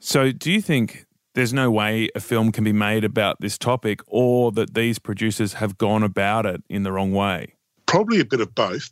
So, 0.00 0.32
do 0.32 0.50
you 0.50 0.62
think 0.62 1.04
there's 1.38 1.54
no 1.54 1.70
way 1.70 2.08
a 2.16 2.20
film 2.20 2.50
can 2.50 2.64
be 2.64 2.72
made 2.72 3.04
about 3.04 3.40
this 3.40 3.56
topic 3.56 4.00
or 4.08 4.50
that 4.50 4.74
these 4.74 4.98
producers 4.98 5.52
have 5.52 5.78
gone 5.78 6.02
about 6.02 6.44
it 6.44 6.64
in 6.68 6.82
the 6.82 6.90
wrong 6.90 7.12
way? 7.12 7.54
Probably 7.86 8.18
a 8.18 8.24
bit 8.24 8.40
of 8.40 8.52
both. 8.56 8.90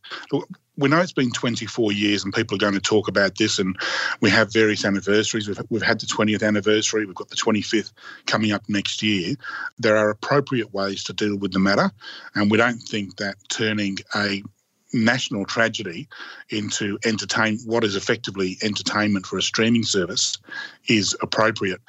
We 0.78 0.88
know 0.88 1.00
it's 1.00 1.12
been 1.12 1.32
24 1.32 1.90
years 1.90 2.22
and 2.22 2.32
people 2.32 2.54
are 2.54 2.58
going 2.58 2.74
to 2.74 2.80
talk 2.80 3.08
about 3.08 3.36
this 3.36 3.58
and 3.58 3.76
we 4.20 4.30
have 4.30 4.52
various 4.52 4.84
anniversaries. 4.84 5.48
We've, 5.48 5.60
we've 5.70 5.82
had 5.82 5.98
the 5.98 6.06
20th 6.06 6.46
anniversary, 6.46 7.04
we've 7.04 7.16
got 7.16 7.30
the 7.30 7.36
25th 7.36 7.92
coming 8.26 8.52
up 8.52 8.62
next 8.68 9.02
year. 9.02 9.34
There 9.80 9.96
are 9.96 10.10
appropriate 10.10 10.72
ways 10.72 11.02
to 11.04 11.12
deal 11.12 11.36
with 11.36 11.52
the 11.52 11.58
matter 11.58 11.90
and 12.36 12.48
we 12.48 12.58
don't 12.58 12.78
think 12.78 13.16
that 13.16 13.36
turning 13.48 13.98
a 14.14 14.42
national 14.92 15.44
tragedy 15.44 16.08
into 16.50 16.96
entertain 17.04 17.58
what 17.64 17.84
is 17.84 17.96
effectively 17.96 18.56
entertainment 18.62 19.26
for 19.26 19.36
a 19.36 19.42
streaming 19.42 19.82
service 19.82 20.38
is 20.88 21.16
appropriate. 21.20 21.80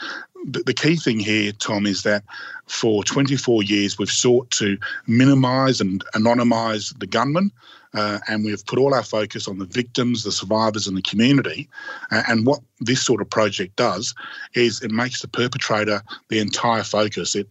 The, 0.47 0.73
key 0.73 0.95
thing 0.95 1.19
here, 1.19 1.51
Tom, 1.51 1.85
is 1.85 2.03
that 2.03 2.23
for 2.67 3.03
24 3.03 3.63
years 3.63 3.99
we've 3.99 4.09
sought 4.09 4.49
to 4.51 4.77
minimise 5.05 5.81
and 5.81 6.03
anonymise 6.15 6.97
the 6.99 7.07
gunman. 7.07 7.51
Uh, 7.93 8.19
and 8.27 8.43
we've 8.43 8.65
put 8.65 8.77
all 8.77 8.93
our 8.93 9.03
focus 9.03 9.47
on 9.47 9.59
the 9.59 9.65
victims, 9.65 10.23
the 10.23 10.31
survivors, 10.31 10.87
and 10.87 10.95
the 10.95 11.01
community. 11.01 11.67
Uh, 12.11 12.21
and 12.27 12.45
what 12.45 12.59
this 12.79 13.01
sort 13.01 13.21
of 13.21 13.29
project 13.29 13.75
does 13.75 14.13
is 14.53 14.81
it 14.81 14.91
makes 14.91 15.21
the 15.21 15.27
perpetrator 15.27 16.01
the 16.29 16.39
entire 16.39 16.83
focus. 16.83 17.35
It 17.35 17.47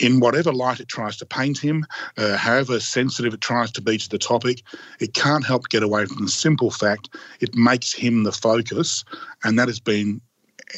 in 0.00 0.18
whatever 0.18 0.52
light 0.52 0.80
it 0.80 0.88
tries 0.88 1.16
to 1.18 1.26
paint 1.26 1.58
him, 1.58 1.86
uh, 2.16 2.36
however 2.36 2.80
sensitive 2.80 3.34
it 3.34 3.40
tries 3.40 3.70
to 3.70 3.82
be 3.82 3.98
to 3.98 4.08
the 4.08 4.18
topic, 4.18 4.62
it 4.98 5.14
can't 5.14 5.44
help 5.44 5.68
get 5.68 5.82
away 5.82 6.06
from 6.06 6.24
the 6.24 6.30
simple 6.30 6.70
fact 6.70 7.10
it 7.40 7.54
makes 7.54 7.92
him 7.92 8.24
the 8.24 8.32
focus, 8.32 9.04
and 9.44 9.58
that 9.58 9.68
has 9.68 9.78
been 9.80 10.20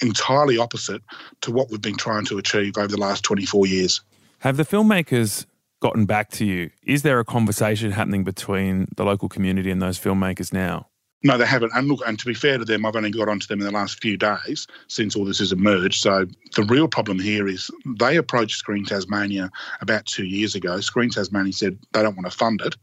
entirely 0.01 0.59
opposite 0.59 1.03
to 1.43 1.51
what 1.51 1.71
we've 1.71 1.81
been 1.81 1.97
trying 1.97 2.25
to 2.27 2.39
achieve 2.39 2.77
over 2.79 2.89
the 2.89 3.01
last 3.01 3.23
24 3.25 3.67
years. 3.67 4.01
Have 4.39 4.57
the 4.57 4.65
filmmakers 4.65 5.47
gotten 5.81 6.07
back 6.07 6.31
to 6.31 6.45
you? 6.45 6.71
Is 6.85 7.03
there 7.03 7.19
a 7.19 7.25
conversation 7.25 7.91
happening 7.91 8.25
between 8.25 8.89
the 8.97 9.05
local 9.05 9.29
community 9.29 9.71
and 9.71 9.83
those 9.83 9.99
filmmakers 9.99 10.53
now? 10.53 10.89
No, 11.25 11.39
they 11.39 11.47
haven't. 11.47 11.73
And 11.75 11.89
look, 11.89 12.01
and 12.07 12.19
to 12.19 12.27
be 12.27 12.35
fair 12.35 12.59
to 12.59 12.65
them, 12.65 12.85
I've 12.85 12.97
only 12.97 13.11
got 13.11 13.29
onto 13.29 13.47
them 13.47 13.61
in 13.61 13.67
the 13.67 13.73
last 13.73 14.01
few 14.01 14.17
days 14.17 14.67
since 14.89 15.15
all 15.15 15.25
this 15.25 15.39
has 15.39 15.53
emerged. 15.53 16.01
So 16.01 16.27
the 16.57 16.65
real 16.65 16.89
problem 16.89 17.19
here 17.21 17.47
is 17.47 17.71
they 17.87 18.17
approached 18.17 18.57
Screen 18.57 18.85
Tasmania 18.85 19.51
about 19.81 20.07
two 20.07 20.25
years 20.25 20.55
ago. 20.55 20.81
Screen 20.81 21.11
Tasmania 21.11 21.53
said 21.53 21.79
they 21.93 22.03
don't 22.03 22.17
want 22.17 22.31
to 22.31 22.37
fund 22.37 22.61
it. 22.65 22.77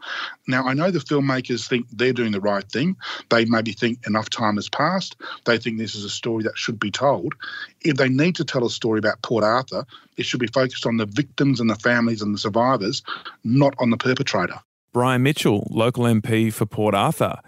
Now, 0.48 0.65
I 0.65 0.74
know 0.74 0.89
the 0.89 1.00
filmmakers 1.00 1.67
think 1.67 1.88
they're 1.91 2.13
doing 2.13 2.31
the 2.31 2.39
right 2.39 2.63
thing. 2.69 2.96
They 3.29 3.46
maybe 3.46 3.74
think 3.74 4.08
enough 4.08 4.29
time 4.29 4.55
has 4.55 4.69
passed. 4.69 5.17
They 5.46 5.58
think 5.58 5.77
this 5.77 5.96
is 5.96 6.05
a 6.05 6.10
story 6.10 6.43
that 6.43 6.58
should 6.58 6.79
be 6.79 6.91
told. 6.91 7.34
If 7.81 7.98
they 7.98 8.10
need 8.10 8.36
to 8.36 8.46
tell 8.46 8.65
a 8.65 8.69
story 8.69 9.00
about 9.00 9.22
Port 9.22 9.43
Arthur, 9.43 9.86
it 10.15 10.25
should 10.25 10.39
be 10.39 10.48
focused 10.48 10.86
on 10.86 10.98
the 10.98 11.05
victims 11.05 11.60
and 11.60 11.69
the 11.69 11.75
families 11.75 12.22
and 12.22 12.34
the 12.34 12.39
survivors, 12.39 13.03
not 13.43 13.74
on 13.79 13.89
the 13.89 13.98
perpetrator. 13.98 14.60
Brian 14.91 15.24
Mitchell, 15.24 15.67
local 15.69 16.05
MP 16.05 16.51
for 16.51 16.65
Port 16.65 16.96
Arthur. 16.96 17.39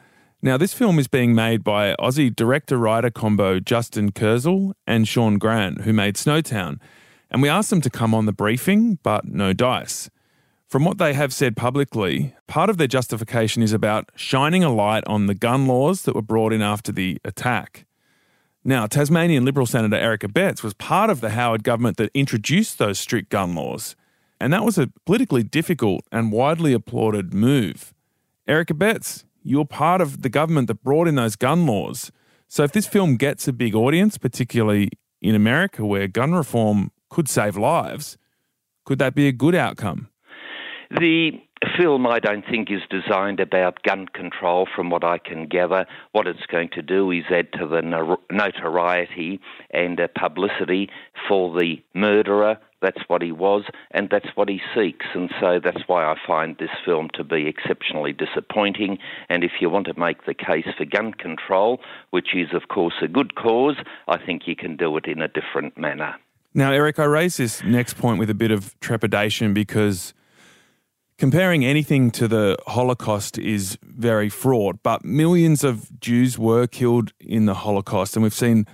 Now, 0.44 0.58
this 0.58 0.74
film 0.74 0.98
is 0.98 1.08
being 1.08 1.36
made 1.36 1.64
by 1.64 1.96
Aussie 2.00 2.36
director 2.36 2.76
writer 2.76 3.12
combo 3.12 3.60
Justin 3.60 4.12
Kurzel 4.12 4.74
and 4.88 5.08
Shaun 5.08 5.38
Grant, 5.38 5.82
who 5.82 5.94
made 5.94 6.16
Snowtown. 6.16 6.80
And 7.30 7.44
we 7.44 7.50
asked 7.50 7.70
them 7.70 7.82
to 7.82 7.92
come 7.92 8.16
on 8.16 8.26
the 8.26 8.34
briefing, 8.34 8.98
but 9.04 9.26
no 9.26 9.54
dice. 9.54 10.10
From 10.68 10.84
what 10.84 10.98
they 10.98 11.14
have 11.14 11.32
said 11.32 11.56
publicly, 11.56 12.34
part 12.48 12.72
of 12.72 12.78
their 12.78 12.88
justification 12.88 13.62
is 13.62 13.72
about 13.72 14.10
shining 14.16 14.64
a 14.64 14.74
light 14.74 15.04
on 15.06 15.28
the 15.28 15.36
gun 15.36 15.68
laws 15.68 16.02
that 16.04 16.16
were 16.16 16.24
brought 16.24 16.54
in 16.54 16.64
after 16.64 16.92
the 16.92 17.20
attack. 17.24 17.86
Now, 18.64 18.88
Tasmanian 18.88 19.46
Liberal 19.46 19.68
Senator 19.68 19.96
Eric 19.96 20.22
Abetz 20.22 20.64
was 20.64 20.74
part 20.74 21.12
of 21.12 21.22
the 21.22 21.32
Howard 21.32 21.64
government 21.64 21.98
that 21.98 22.10
introduced 22.16 22.80
those 22.80 22.98
strict 22.98 23.30
gun 23.30 23.54
laws, 23.54 23.96
and 24.40 24.52
that 24.54 24.66
was 24.66 24.80
a 24.80 24.88
politically 25.06 25.44
difficult 25.44 26.04
and 26.12 26.32
widely 26.32 26.74
applauded 26.74 27.32
move. 27.32 27.94
Eric 28.48 28.70
Abetz, 28.70 29.24
you're 29.44 29.66
part 29.66 30.02
of 30.02 30.22
the 30.22 30.30
government 30.30 30.68
that 30.68 30.84
brought 30.84 31.08
in 31.08 31.16
those 31.16 31.36
gun 31.36 31.66
laws. 31.66 32.12
So 32.48 32.64
if 32.64 32.72
this 32.72 32.88
film 32.88 33.16
gets 33.16 33.48
a 33.48 33.54
big 33.54 33.76
audience, 33.76 34.18
particularly 34.18 34.90
in 35.22 35.36
America 35.36 35.86
where 35.86 36.08
gun 36.08 36.34
reform 36.34 36.92
could 37.10 37.30
save 37.30 37.58
lives, 37.58 38.18
could 38.86 39.00
that 39.00 39.16
be 39.16 39.28
a 39.28 39.32
good 39.32 39.56
outcome? 39.56 40.10
The 40.90 41.32
film, 41.78 42.06
I 42.08 42.20
don't 42.20 42.44
think, 42.50 42.70
is 42.70 42.82
designed 42.90 43.40
about 43.40 43.84
gun 43.84 44.08
control 44.14 44.68
from 44.76 44.90
what 44.90 45.04
I 45.04 45.20
can 45.20 45.48
gather. 45.48 45.86
What 46.12 46.28
it's 46.28 46.46
going 46.52 46.70
to 46.74 46.82
do 46.82 47.12
is 47.12 47.24
add 47.30 47.54
to 47.54 47.68
the 47.68 47.82
notoriety 48.30 49.40
and 49.70 50.00
publicity 50.20 50.90
for 51.30 51.58
the 51.58 51.76
murderer. 51.94 52.58
That's 52.82 53.02
what 53.08 53.22
he 53.22 53.32
was, 53.32 53.64
and 53.92 54.10
that's 54.10 54.36
what 54.36 54.50
he 54.50 54.62
seeks. 54.76 55.06
And 55.14 55.30
so 55.40 55.60
that's 55.64 55.88
why 55.88 56.04
I 56.04 56.16
find 56.26 56.58
this 56.58 56.72
film 56.84 57.10
to 57.14 57.24
be 57.24 57.48
exceptionally 57.48 58.14
disappointing. 58.14 58.98
And 59.30 59.44
if 59.44 59.52
you 59.60 59.70
want 59.70 59.88
to 59.88 60.00
make 60.00 60.26
the 60.26 60.34
case 60.34 60.68
for 60.78 60.86
gun 60.86 61.14
control, 61.14 61.80
which 62.10 62.36
is, 62.36 62.54
of 62.54 62.70
course, 62.70 62.96
a 63.02 63.08
good 63.08 63.36
cause, 63.36 63.78
I 64.08 64.18
think 64.18 64.48
you 64.48 64.56
can 64.56 64.76
do 64.78 64.98
it 64.98 65.06
in 65.06 65.22
a 65.22 65.28
different 65.28 65.78
manner. 65.78 66.16
Now, 66.54 66.72
Eric, 66.72 67.00
I 67.00 67.06
raise 67.06 67.38
this 67.38 67.64
next 67.64 67.94
point 67.94 68.20
with 68.20 68.30
a 68.30 68.36
bit 68.36 68.52
of 68.52 68.78
trepidation 68.80 69.54
because 69.54 70.14
Comparing 71.22 71.64
anything 71.64 72.10
to 72.10 72.28
the 72.28 72.58
Holocaust 72.66 73.38
is 73.38 73.78
very 73.84 74.28
fraught, 74.28 74.82
but 74.82 75.06
millions 75.06 75.64
of 75.64 76.00
Jews 76.00 76.40
were 76.40 76.66
killed 76.66 77.14
in 77.20 77.46
the 77.46 77.54
Holocaust, 77.54 78.16
and 78.16 78.24
we've 78.24 78.34
seen 78.34 78.66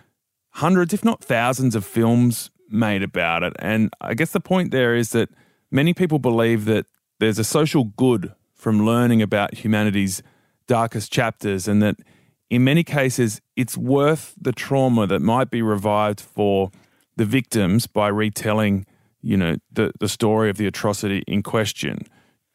hundreds, 0.51 0.93
if 0.93 1.03
not 1.03 1.21
thousands, 1.21 1.75
of 1.75 1.83
films 1.83 2.49
made 2.69 3.03
about 3.03 3.43
it. 3.43 3.53
And 3.59 3.91
I 4.01 4.13
guess 4.13 4.31
the 4.31 4.39
point 4.39 4.71
there 4.71 4.95
is 4.95 5.11
that 5.11 5.29
many 5.71 5.93
people 5.93 6.19
believe 6.19 6.65
that 6.65 6.85
there's 7.19 7.39
a 7.39 7.43
social 7.43 7.85
good 7.95 8.33
from 8.55 8.85
learning 8.85 9.21
about 9.21 9.53
humanity's 9.53 10.23
darkest 10.67 11.11
chapters, 11.11 11.67
and 11.67 11.81
that 11.81 11.95
in 12.49 12.63
many 12.63 12.83
cases 12.83 13.41
it's 13.55 13.77
worth 13.77 14.33
the 14.39 14.51
trauma 14.51 15.07
that 15.07 15.21
might 15.21 15.49
be 15.49 15.61
revived 15.61 16.19
for 16.19 16.71
the 17.15 17.25
victims 17.25 17.87
by 17.87 18.07
retelling, 18.07 18.85
you 19.21 19.37
know, 19.37 19.55
the, 19.71 19.91
the 19.99 20.09
story 20.09 20.49
of 20.49 20.57
the 20.57 20.67
atrocity 20.67 21.23
in 21.27 21.41
question. 21.43 21.99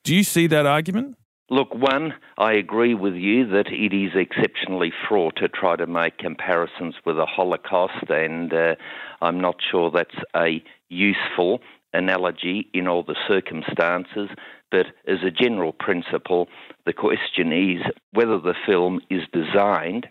Do 0.05 0.15
you 0.15 0.25
see 0.25 0.47
that 0.49 0.67
argument? 0.67 1.17
Look, 1.51 1.75
one, 1.75 2.15
I 2.39 2.53
agree 2.53 2.95
with 2.95 3.15
you 3.15 3.47
that 3.49 3.67
it 3.67 3.93
is 3.93 4.13
exceptionally 4.15 4.93
fraught 5.07 5.37
to 5.37 5.49
try 5.49 5.77
to 5.77 5.87
make 5.87 6.17
comparisons 6.17 6.95
with 7.05 7.17
the 7.17 7.27
Holocaust, 7.27 8.09
and 8.09 8.53
uh, 8.55 8.75
I'm 9.23 9.41
not 9.41 9.57
sure 9.71 9.91
that's 9.91 10.17
a 10.37 10.63
useful 10.89 11.61
analogy 11.95 12.69
in 12.75 12.89
all 12.89 13.03
the 13.03 13.17
circumstances. 13.29 14.29
But 14.71 14.87
as 15.07 15.19
a 15.25 15.31
general 15.31 15.73
principle, 15.73 16.49
the 16.87 16.93
question 16.93 17.53
is 17.53 17.83
whether 18.13 18.39
the 18.39 18.55
film 18.67 19.01
is 19.11 19.23
designed 19.33 20.09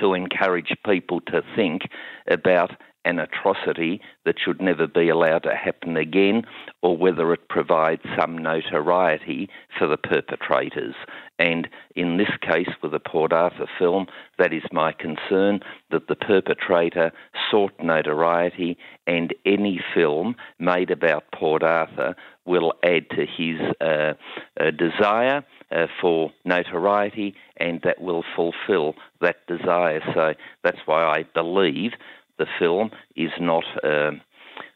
to 0.00 0.14
encourage 0.14 0.72
people 0.84 1.20
to 1.22 1.42
think 1.56 1.82
about 2.28 2.72
an 3.04 3.18
atrocity 3.18 4.00
that 4.24 4.36
should 4.38 4.60
never 4.60 4.86
be 4.86 5.08
allowed 5.08 5.42
to 5.44 5.54
happen 5.54 5.96
again, 5.96 6.42
or 6.82 6.96
whether 6.96 7.32
it 7.32 7.48
provides 7.48 8.02
some 8.18 8.36
notoriety 8.36 9.48
for 9.78 9.86
the 9.86 9.96
perpetrators. 9.96 10.94
And 11.38 11.68
in 11.96 12.18
this 12.18 12.30
case, 12.42 12.68
with 12.82 12.92
the 12.92 13.00
Port 13.00 13.32
Arthur 13.32 13.66
film, 13.78 14.06
that 14.38 14.52
is 14.52 14.62
my 14.72 14.92
concern 14.92 15.60
that 15.90 16.08
the 16.08 16.14
perpetrator 16.14 17.12
sought 17.50 17.72
notoriety, 17.82 18.76
and 19.06 19.34
any 19.46 19.80
film 19.94 20.36
made 20.58 20.90
about 20.90 21.24
Port 21.32 21.62
Arthur 21.62 22.14
will 22.44 22.74
add 22.84 23.08
to 23.10 23.24
his 23.26 23.60
uh, 23.80 24.14
uh, 24.60 24.70
desire. 24.70 25.44
Uh, 25.72 25.86
for 26.00 26.32
notoriety, 26.44 27.32
and 27.58 27.80
that 27.84 28.00
will 28.00 28.24
fulfill 28.34 28.96
that 29.20 29.36
desire. 29.46 30.00
So 30.12 30.34
that's 30.64 30.80
why 30.84 31.04
I 31.04 31.22
believe 31.32 31.92
the 32.40 32.46
film 32.58 32.90
is 33.14 33.30
not 33.38 33.64
uh, 33.84 34.12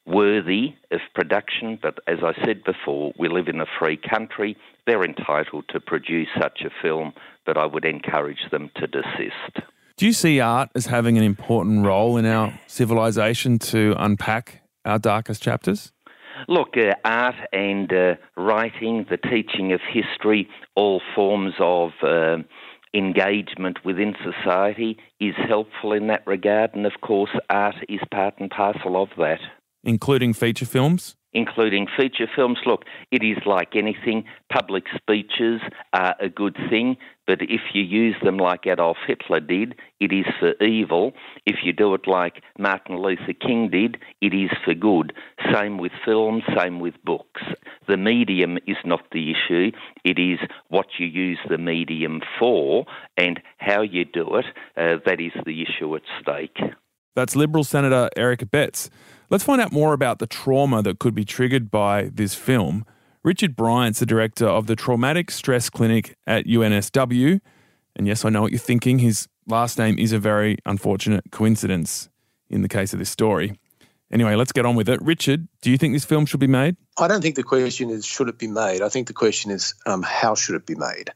worthy 0.06 0.74
of 0.92 1.00
production, 1.14 1.78
but 1.82 1.98
as 2.06 2.18
I 2.22 2.34
said 2.44 2.62
before, 2.62 3.12
we 3.18 3.28
live 3.28 3.48
in 3.48 3.60
a 3.60 3.66
free 3.78 3.96
country. 3.96 4.56
They're 4.86 5.02
entitled 5.02 5.64
to 5.70 5.80
produce 5.80 6.28
such 6.40 6.60
a 6.60 6.70
film, 6.82 7.14
but 7.46 7.56
I 7.56 7.64
would 7.64 7.86
encourage 7.86 8.50
them 8.52 8.70
to 8.76 8.86
desist. 8.86 9.66
Do 9.96 10.06
you 10.06 10.12
see 10.12 10.40
art 10.40 10.68
as 10.74 10.86
having 10.86 11.16
an 11.16 11.24
important 11.24 11.86
role 11.86 12.18
in 12.18 12.26
our 12.26 12.52
civilization 12.66 13.58
to 13.60 13.94
unpack 13.96 14.60
our 14.84 14.98
darkest 14.98 15.42
chapters? 15.42 15.90
Look, 16.48 16.76
uh, 16.76 16.94
art 17.04 17.36
and 17.52 17.90
uh, 17.92 18.14
writing, 18.36 19.06
the 19.08 19.16
teaching 19.16 19.72
of 19.72 19.80
history, 19.90 20.48
all 20.74 21.00
forms 21.14 21.54
of 21.60 21.92
uh, 22.02 22.38
engagement 22.94 23.84
within 23.84 24.14
society 24.22 24.96
is 25.20 25.34
helpful 25.36 25.92
in 25.92 26.06
that 26.06 26.26
regard, 26.26 26.74
and 26.74 26.86
of 26.86 26.92
course, 27.02 27.30
art 27.50 27.76
is 27.88 28.00
part 28.10 28.34
and 28.38 28.50
parcel 28.50 29.02
of 29.02 29.08
that. 29.18 29.40
Including 29.82 30.32
feature 30.32 30.66
films? 30.66 31.16
Including 31.34 31.86
feature 31.96 32.28
films. 32.34 32.58
Look, 32.64 32.84
it 33.10 33.22
is 33.22 33.38
like 33.44 33.76
anything. 33.76 34.24
Public 34.50 34.84
speeches 34.96 35.60
are 35.92 36.14
a 36.20 36.28
good 36.28 36.56
thing, 36.70 36.96
but 37.26 37.42
if 37.42 37.60
you 37.72 37.82
use 37.82 38.16
them 38.22 38.36
like 38.36 38.66
Adolf 38.66 38.98
Hitler 39.06 39.40
did, 39.40 39.74
it 40.00 40.12
is 40.12 40.26
for 40.38 40.54
evil. 40.62 41.12
If 41.46 41.56
you 41.64 41.72
do 41.72 41.94
it 41.94 42.06
like 42.06 42.42
Martin 42.58 42.96
Luther 42.98 43.32
King 43.32 43.70
did, 43.70 43.98
it 44.20 44.34
is 44.34 44.50
for 44.64 44.74
good. 44.74 45.12
Same 45.52 45.78
with 45.78 45.92
films, 46.04 46.42
same 46.56 46.80
with 46.80 46.94
books. 47.04 47.42
The 47.88 47.96
medium 47.96 48.58
is 48.66 48.76
not 48.84 49.02
the 49.12 49.30
issue, 49.30 49.70
it 50.04 50.18
is 50.18 50.38
what 50.68 50.86
you 50.98 51.06
use 51.06 51.38
the 51.48 51.58
medium 51.58 52.20
for 52.38 52.86
and 53.16 53.40
how 53.58 53.82
you 53.82 54.04
do 54.04 54.36
it. 54.36 54.46
Uh, 54.76 54.96
that 55.04 55.20
is 55.20 55.32
the 55.44 55.62
issue 55.62 55.94
at 55.96 56.02
stake. 56.20 56.58
That's 57.14 57.36
Liberal 57.36 57.64
Senator 57.64 58.10
Eric 58.16 58.40
Abetz. 58.40 58.90
Let's 59.34 59.42
find 59.42 59.60
out 59.60 59.72
more 59.72 59.94
about 59.94 60.20
the 60.20 60.28
trauma 60.28 60.80
that 60.82 61.00
could 61.00 61.12
be 61.12 61.24
triggered 61.24 61.68
by 61.68 62.08
this 62.14 62.36
film. 62.36 62.84
Richard 63.24 63.56
Bryant's 63.56 63.98
the 63.98 64.06
director 64.06 64.46
of 64.46 64.68
the 64.68 64.76
Traumatic 64.76 65.28
Stress 65.32 65.68
Clinic 65.68 66.16
at 66.24 66.46
UNSW. 66.46 67.40
And 67.96 68.06
yes, 68.06 68.24
I 68.24 68.28
know 68.28 68.42
what 68.42 68.52
you're 68.52 68.60
thinking. 68.60 69.00
His 69.00 69.26
last 69.48 69.76
name 69.76 69.98
is 69.98 70.12
a 70.12 70.20
very 70.20 70.58
unfortunate 70.64 71.32
coincidence 71.32 72.08
in 72.48 72.62
the 72.62 72.68
case 72.68 72.92
of 72.92 73.00
this 73.00 73.10
story. 73.10 73.58
Anyway, 74.12 74.36
let's 74.36 74.52
get 74.52 74.66
on 74.66 74.76
with 74.76 74.88
it. 74.88 75.02
Richard, 75.02 75.48
do 75.62 75.72
you 75.72 75.78
think 75.78 75.94
this 75.94 76.04
film 76.04 76.26
should 76.26 76.38
be 76.38 76.46
made? 76.46 76.76
I 76.96 77.08
don't 77.08 77.20
think 77.20 77.34
the 77.34 77.42
question 77.42 77.90
is 77.90 78.06
should 78.06 78.28
it 78.28 78.38
be 78.38 78.46
made. 78.46 78.82
I 78.82 78.88
think 78.88 79.08
the 79.08 79.14
question 79.14 79.50
is 79.50 79.74
um, 79.84 80.04
how 80.04 80.36
should 80.36 80.54
it 80.54 80.64
be 80.64 80.76
made? 80.76 81.10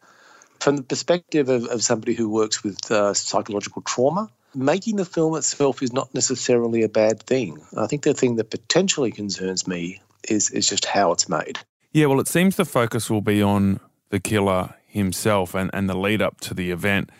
From 0.58 0.74
the 0.74 0.82
perspective 0.82 1.48
of, 1.48 1.66
of 1.66 1.84
somebody 1.84 2.14
who 2.14 2.28
works 2.28 2.64
with 2.64 2.90
uh, 2.90 3.14
psychological 3.14 3.82
trauma, 3.82 4.28
making 4.58 4.96
the 4.96 5.04
film 5.04 5.36
itself 5.36 5.82
is 5.82 5.92
not 5.92 6.12
necessarily 6.14 6.82
a 6.82 6.88
bad 6.88 7.22
thing. 7.22 7.58
I 7.76 7.86
think 7.86 8.02
the 8.02 8.14
thing 8.14 8.36
that 8.36 8.50
potentially 8.50 9.10
concerns 9.10 9.66
me 9.66 10.00
is, 10.28 10.50
is 10.50 10.68
just 10.68 10.84
how 10.84 11.12
it's 11.12 11.28
made. 11.28 11.58
Yeah, 11.92 12.06
well, 12.06 12.20
it 12.20 12.28
seems 12.28 12.56
the 12.56 12.64
focus 12.64 13.08
will 13.08 13.22
be 13.22 13.42
on 13.42 13.80
the 14.10 14.20
killer 14.20 14.74
himself 14.86 15.54
and, 15.54 15.70
and 15.72 15.88
the 15.88 15.96
lead 15.96 16.20
up 16.20 16.40
to 16.40 16.54
the 16.54 16.70
event. 16.70 17.10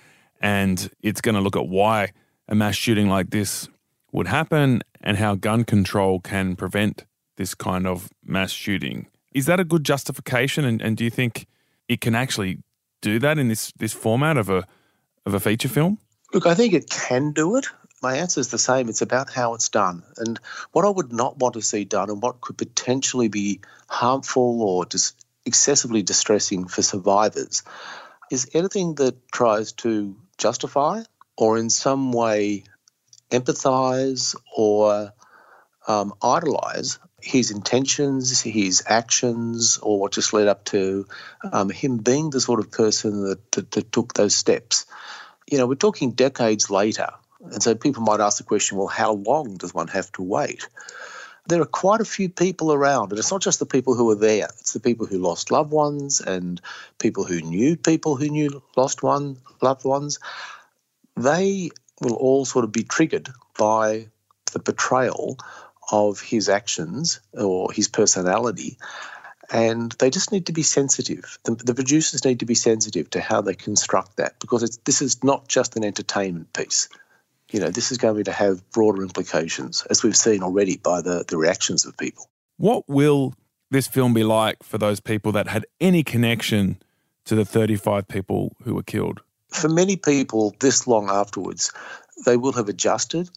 And 0.40 0.90
it's 1.02 1.20
going 1.20 1.34
to 1.34 1.40
look 1.40 1.56
at 1.56 1.68
why 1.68 2.12
a 2.48 2.54
mass 2.54 2.74
shooting 2.74 3.08
like 3.08 3.30
this 3.30 3.68
would 4.12 4.26
happen 4.26 4.82
and 5.00 5.16
how 5.16 5.34
gun 5.34 5.64
control 5.64 6.20
can 6.20 6.56
prevent 6.56 7.04
this 7.36 7.54
kind 7.54 7.86
of 7.86 8.10
mass 8.24 8.50
shooting. 8.50 9.06
Is 9.32 9.46
that 9.46 9.60
a 9.60 9.64
good 9.64 9.84
justification? 9.84 10.64
And, 10.64 10.82
and 10.82 10.96
do 10.96 11.04
you 11.04 11.10
think 11.10 11.46
it 11.88 12.00
can 12.00 12.14
actually 12.14 12.58
do 13.00 13.18
that 13.20 13.38
in 13.38 13.48
this, 13.48 13.72
this 13.78 13.92
format 13.92 14.36
of 14.36 14.50
a 14.50 14.66
of 15.24 15.34
a 15.34 15.40
feature 15.40 15.68
film? 15.68 15.98
Look, 16.32 16.46
I 16.46 16.54
think 16.54 16.74
it 16.74 16.90
can 16.90 17.32
do 17.32 17.56
it. 17.56 17.66
My 18.02 18.16
answer 18.16 18.40
is 18.40 18.48
the 18.48 18.58
same. 18.58 18.88
It's 18.88 19.02
about 19.02 19.30
how 19.30 19.54
it's 19.54 19.70
done. 19.70 20.02
And 20.18 20.38
what 20.72 20.84
I 20.84 20.90
would 20.90 21.12
not 21.12 21.38
want 21.38 21.54
to 21.54 21.62
see 21.62 21.84
done 21.84 22.10
and 22.10 22.22
what 22.22 22.40
could 22.40 22.58
potentially 22.58 23.28
be 23.28 23.60
harmful 23.88 24.62
or 24.62 24.84
just 24.84 25.24
excessively 25.46 26.02
distressing 26.02 26.68
for 26.68 26.82
survivors 26.82 27.62
is 28.30 28.50
anything 28.52 28.94
that 28.96 29.30
tries 29.32 29.72
to 29.72 30.16
justify 30.36 31.02
or 31.36 31.56
in 31.56 31.70
some 31.70 32.12
way 32.12 32.64
empathize 33.30 34.36
or 34.54 35.12
um, 35.86 36.12
idolize 36.22 36.98
his 37.20 37.50
intentions, 37.50 38.40
his 38.42 38.82
actions, 38.86 39.78
or 39.82 39.98
what 39.98 40.12
just 40.12 40.32
led 40.32 40.46
up 40.46 40.64
to 40.66 41.06
um, 41.52 41.70
him 41.70 41.96
being 41.96 42.30
the 42.30 42.40
sort 42.40 42.60
of 42.60 42.70
person 42.70 43.24
that, 43.24 43.52
that, 43.52 43.70
that 43.72 43.92
took 43.92 44.14
those 44.14 44.36
steps. 44.36 44.86
You 45.50 45.58
know, 45.58 45.66
we're 45.66 45.74
talking 45.76 46.12
decades 46.12 46.70
later. 46.70 47.08
And 47.52 47.62
so 47.62 47.74
people 47.74 48.02
might 48.02 48.20
ask 48.20 48.38
the 48.38 48.44
question 48.44 48.76
well, 48.76 48.88
how 48.88 49.12
long 49.12 49.56
does 49.56 49.72
one 49.72 49.88
have 49.88 50.10
to 50.12 50.22
wait? 50.22 50.68
There 51.46 51.62
are 51.62 51.66
quite 51.66 52.00
a 52.00 52.04
few 52.04 52.28
people 52.28 52.72
around, 52.72 53.10
and 53.10 53.18
it's 53.18 53.30
not 53.30 53.40
just 53.40 53.58
the 53.58 53.64
people 53.64 53.94
who 53.94 54.10
are 54.10 54.14
there, 54.14 54.48
it's 54.60 54.74
the 54.74 54.80
people 54.80 55.06
who 55.06 55.18
lost 55.18 55.50
loved 55.50 55.72
ones 55.72 56.20
and 56.20 56.60
people 56.98 57.24
who 57.24 57.40
knew 57.40 57.74
people 57.76 58.16
who 58.16 58.28
knew 58.28 58.62
lost 58.76 59.02
one 59.02 59.38
loved 59.62 59.84
ones. 59.84 60.18
They 61.16 61.70
will 62.02 62.16
all 62.16 62.44
sort 62.44 62.64
of 62.64 62.72
be 62.72 62.82
triggered 62.82 63.30
by 63.56 64.08
the 64.52 64.58
betrayal 64.58 65.38
of 65.90 66.20
his 66.20 66.50
actions 66.50 67.20
or 67.32 67.72
his 67.72 67.88
personality. 67.88 68.76
And 69.50 69.92
they 69.92 70.10
just 70.10 70.30
need 70.30 70.46
to 70.46 70.52
be 70.52 70.62
sensitive. 70.62 71.38
The, 71.44 71.54
the 71.54 71.74
producers 71.74 72.24
need 72.24 72.40
to 72.40 72.46
be 72.46 72.54
sensitive 72.54 73.08
to 73.10 73.20
how 73.20 73.40
they 73.40 73.54
construct 73.54 74.16
that 74.16 74.38
because 74.40 74.78
this 74.84 75.00
is 75.00 75.24
not 75.24 75.48
just 75.48 75.76
an 75.76 75.84
entertainment 75.84 76.52
piece. 76.52 76.88
You 77.50 77.60
know, 77.60 77.70
this 77.70 77.90
is 77.90 77.96
going 77.96 78.24
to 78.24 78.32
have 78.32 78.68
broader 78.72 79.02
implications, 79.02 79.86
as 79.88 80.02
we've 80.02 80.16
seen 80.16 80.42
already 80.42 80.76
by 80.76 81.00
the, 81.00 81.24
the 81.26 81.38
reactions 81.38 81.86
of 81.86 81.96
people. 81.96 82.28
What 82.58 82.86
will 82.88 83.34
this 83.70 83.86
film 83.86 84.12
be 84.12 84.24
like 84.24 84.62
for 84.62 84.76
those 84.76 85.00
people 85.00 85.32
that 85.32 85.48
had 85.48 85.64
any 85.80 86.02
connection 86.02 86.78
to 87.24 87.34
the 87.34 87.46
35 87.46 88.06
people 88.06 88.54
who 88.64 88.74
were 88.74 88.82
killed? 88.82 89.20
For 89.48 89.68
many 89.68 89.96
people, 89.96 90.54
this 90.60 90.86
long 90.86 91.08
afterwards, 91.08 91.72
they 92.26 92.36
will 92.36 92.52
have 92.52 92.68
adjusted 92.68 93.30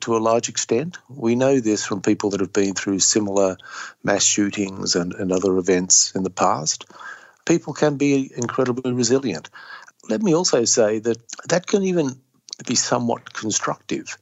to 0.00 0.16
a 0.16 0.18
large 0.18 0.48
extent. 0.48 0.98
We 1.08 1.34
know 1.34 1.60
this 1.60 1.84
from 1.84 2.02
people 2.02 2.30
that 2.30 2.40
have 2.40 2.52
been 2.52 2.74
through 2.74 3.00
similar 3.00 3.56
mass 4.02 4.24
shootings 4.24 4.94
and, 4.94 5.14
and 5.14 5.32
other 5.32 5.56
events 5.56 6.14
in 6.14 6.22
the 6.22 6.30
past. 6.30 6.86
People 7.46 7.72
can 7.72 7.96
be 7.96 8.30
incredibly 8.36 8.92
resilient. 8.92 9.50
Let 10.08 10.22
me 10.22 10.34
also 10.34 10.64
say 10.64 10.98
that 11.00 11.18
that 11.48 11.66
can 11.66 11.82
even 11.82 12.20
be 12.66 12.74
somewhat 12.74 13.32
constructive 13.32 14.16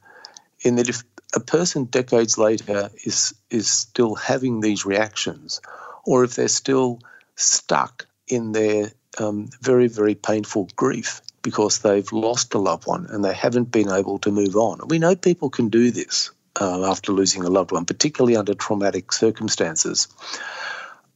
in 0.61 0.75
that 0.75 0.89
if 0.89 1.03
a 1.35 1.39
person 1.39 1.85
decades 1.85 2.37
later 2.37 2.89
is 3.05 3.33
is 3.49 3.69
still 3.69 4.15
having 4.15 4.61
these 4.61 4.85
reactions, 4.85 5.61
or 6.05 6.23
if 6.23 6.35
they're 6.35 6.47
still 6.47 6.99
stuck 7.35 8.07
in 8.27 8.51
their 8.51 8.91
um, 9.19 9.49
very 9.61 9.87
very 9.87 10.15
painful 10.15 10.69
grief, 10.75 11.21
because 11.41 11.79
they've 11.79 12.11
lost 12.11 12.53
a 12.53 12.57
loved 12.57 12.87
one 12.87 13.07
and 13.09 13.23
they 13.23 13.33
haven't 13.33 13.71
been 13.71 13.89
able 13.89 14.19
to 14.19 14.31
move 14.31 14.55
on. 14.55 14.79
We 14.87 14.99
know 14.99 15.15
people 15.15 15.49
can 15.49 15.69
do 15.69 15.91
this 15.91 16.31
uh, 16.59 16.89
after 16.89 17.11
losing 17.11 17.43
a 17.43 17.49
loved 17.49 17.71
one, 17.71 17.85
particularly 17.85 18.35
under 18.35 18.53
traumatic 18.53 19.11
circumstances. 19.11 20.07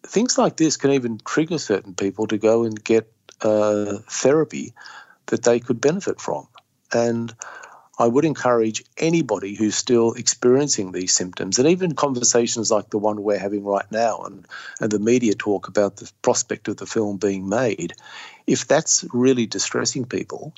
Things 0.03 0.37
like 0.37 0.57
this 0.57 0.77
can 0.77 0.91
even 0.91 1.19
trigger 1.25 1.57
certain 1.57 1.93
people 1.93 2.27
to 2.27 2.37
go 2.37 2.63
and 2.63 2.81
get 2.83 3.11
uh, 3.41 3.97
therapy 4.09 4.73
that 5.27 5.43
they 5.43 5.59
could 5.59 5.81
benefit 5.81 6.19
from. 6.19 6.47
And 6.91 7.33
I 7.99 8.07
would 8.07 8.25
encourage 8.25 8.83
anybody 8.97 9.53
who's 9.53 9.75
still 9.75 10.13
experiencing 10.13 10.91
these 10.91 11.13
symptoms, 11.13 11.59
and 11.59 11.67
even 11.67 11.93
conversations 11.93 12.71
like 12.71 12.89
the 12.89 12.97
one 12.97 13.21
we're 13.21 13.37
having 13.37 13.63
right 13.63 13.89
now, 13.91 14.21
and, 14.25 14.47
and 14.79 14.91
the 14.91 14.99
media 14.99 15.35
talk 15.35 15.67
about 15.67 15.97
the 15.97 16.11
prospect 16.21 16.67
of 16.67 16.77
the 16.77 16.87
film 16.87 17.17
being 17.17 17.47
made, 17.47 17.93
if 18.47 18.67
that's 18.67 19.05
really 19.13 19.45
distressing 19.45 20.05
people 20.05 20.53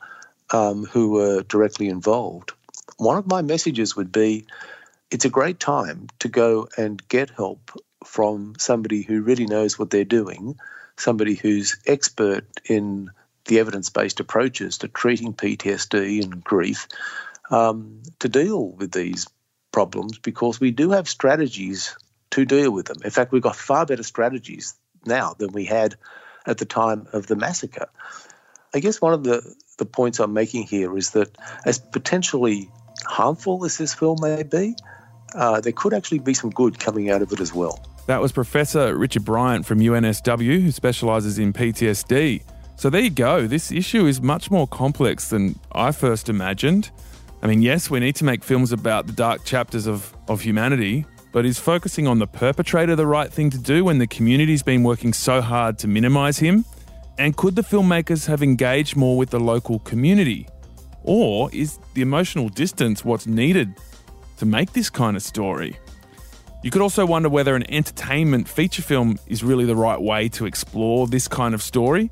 um, 0.52 0.86
who 0.86 1.12
were 1.12 1.44
directly 1.44 1.90
involved, 1.90 2.54
one 2.98 3.18
of 3.18 3.28
my 3.28 3.42
messages 3.42 3.96
would 3.96 4.12
be 4.12 4.46
it's 5.12 5.26
a 5.26 5.30
great 5.30 5.60
time 5.60 6.08
to 6.20 6.30
go 6.30 6.68
and 6.78 7.06
get 7.10 7.30
help 7.30 7.72
from 8.06 8.54
somebody 8.58 9.02
who 9.02 9.22
really 9.22 9.46
knows 9.46 9.78
what 9.78 9.90
they're 9.90 10.06
doing, 10.06 10.58
somebody 10.98 11.36
who's 11.36 11.78
expert 11.86 12.46
in 12.66 13.10
the 13.46 13.60
evidence 13.60 13.90
based 13.90 14.20
approaches 14.20 14.78
to 14.80 14.88
treating 14.88 15.34
PTSD 15.34 16.24
and 16.24 16.44
grief 16.44 16.88
um, 17.50 18.02
to 18.20 18.30
deal 18.30 18.70
with 18.70 18.92
these 18.92 19.28
problems 19.72 20.18
because 20.18 20.60
we 20.60 20.72
do 20.72 20.92
have 20.92 21.08
strategies 21.08 21.96
to 22.32 22.46
deal 22.46 22.72
with 22.72 22.88
them. 22.88 22.98
In 23.04 23.12
fact, 23.12 23.32
we've 23.32 23.42
got 23.42 23.56
far 23.56 23.86
better 23.86 24.04
strategies 24.04 24.74
now 25.06 25.36
than 25.38 25.52
we 25.52 25.66
had 25.66 25.96
at 26.46 26.58
the 26.58 26.66
time 26.66 27.08
of 27.14 27.28
the 27.28 27.36
massacre. 27.36 27.88
I 28.74 28.80
guess 28.80 29.02
one 29.02 29.14
of 29.14 29.24
the, 29.24 29.56
the 29.78 29.86
points 29.86 30.20
I'm 30.20 30.34
making 30.34 30.64
here 30.64 30.98
is 30.98 31.12
that 31.12 31.38
as 31.66 31.80
potentially 31.80 32.70
harmful 33.06 33.66
as 33.66 33.78
this 33.78 33.94
film 33.94 34.18
may 34.22 34.44
be, 34.44 34.76
uh, 35.34 35.62
there 35.62 35.72
could 35.72 35.94
actually 35.94 36.20
be 36.20 36.34
some 36.34 36.50
good 36.50 36.80
coming 36.80 37.10
out 37.10 37.22
of 37.22 37.32
it 37.32 37.40
as 37.40 37.54
well. 37.54 37.84
That 38.08 38.22
was 38.22 38.32
Professor 38.32 38.96
Richard 38.96 39.26
Bryant 39.26 39.66
from 39.66 39.80
UNSW, 39.80 40.62
who 40.62 40.72
specialises 40.72 41.40
in 41.40 41.54
PTSD. 41.54 42.44
So 42.78 42.90
there 42.90 43.02
you 43.02 43.10
go. 43.10 43.48
This 43.48 43.72
issue 43.72 44.06
is 44.06 44.22
much 44.22 44.52
more 44.52 44.68
complex 44.68 45.30
than 45.30 45.58
I 45.72 45.92
first 45.92 46.30
imagined. 46.30 46.92
I 47.42 47.48
mean, 47.48 47.62
yes, 47.62 47.90
we 47.90 48.00
need 48.00 48.16
to 48.16 48.26
make 48.26 48.44
films 48.44 48.72
about 48.72 49.08
the 49.08 49.14
dark 49.14 49.46
chapters 49.46 49.88
of, 49.88 50.14
of 50.28 50.42
humanity, 50.42 51.06
but 51.32 51.46
is 51.46 51.58
focusing 51.58 52.08
on 52.08 52.20
the 52.20 52.28
perpetrator 52.28 52.96
the 52.96 53.08
right 53.08 53.32
thing 53.32 53.50
to 53.52 53.58
do 53.58 53.86
when 53.86 53.98
the 53.98 54.08
community's 54.08 54.64
been 54.64 54.84
working 54.84 55.14
so 55.14 55.42
hard 55.42 55.80
to 55.80 55.88
minimise 55.88 56.40
him? 56.40 56.66
And 57.18 57.38
could 57.38 57.56
the 57.56 57.62
filmmakers 57.62 58.28
have 58.28 58.44
engaged 58.44 58.96
more 58.96 59.18
with 59.18 59.30
the 59.30 59.40
local 59.40 59.80
community? 59.80 60.48
Or 61.04 61.50
is 61.54 61.80
the 61.94 62.02
emotional 62.02 62.50
distance 62.50 63.06
what's 63.06 63.26
needed 63.26 63.74
to 64.38 64.46
make 64.46 64.74
this 64.74 64.90
kind 64.90 65.16
of 65.16 65.24
story? 65.24 65.78
You 66.64 66.72
could 66.72 66.82
also 66.82 67.06
wonder 67.06 67.30
whether 67.30 67.56
an 67.56 67.70
entertainment 67.72 68.50
feature 68.50 68.82
film 68.82 69.20
is 69.28 69.44
really 69.44 69.66
the 69.66 69.76
right 69.76 70.02
way 70.02 70.28
to 70.30 70.46
explore 70.46 71.06
this 71.08 71.28
kind 71.28 71.54
of 71.54 71.62
story. 71.62 72.10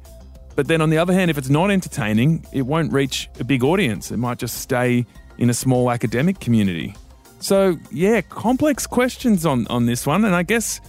But 0.56 0.68
then 0.68 0.82
on 0.82 0.90
the 0.90 0.98
other 0.98 1.14
hand, 1.14 1.32
if 1.32 1.38
it's 1.38 1.50
not 1.50 1.72
entertaining, 1.72 2.46
it 2.52 2.64
won't 2.64 2.92
reach 2.94 3.30
a 3.40 3.44
big 3.44 3.64
audience. 3.64 4.12
It 4.12 4.18
might 4.18 4.38
just 4.38 4.60
stay 4.60 5.06
in 5.38 5.50
a 5.50 5.54
small 5.54 5.90
academic 5.90 6.40
community. 6.40 6.96
So, 7.40 7.78
yeah, 7.92 8.22
complex 8.22 8.88
questions 8.88 9.46
on, 9.46 9.68
on 9.68 9.86
this 9.86 10.06
one. 10.06 10.24
And 10.26 10.36
I 10.36 10.44
guess 10.44 10.80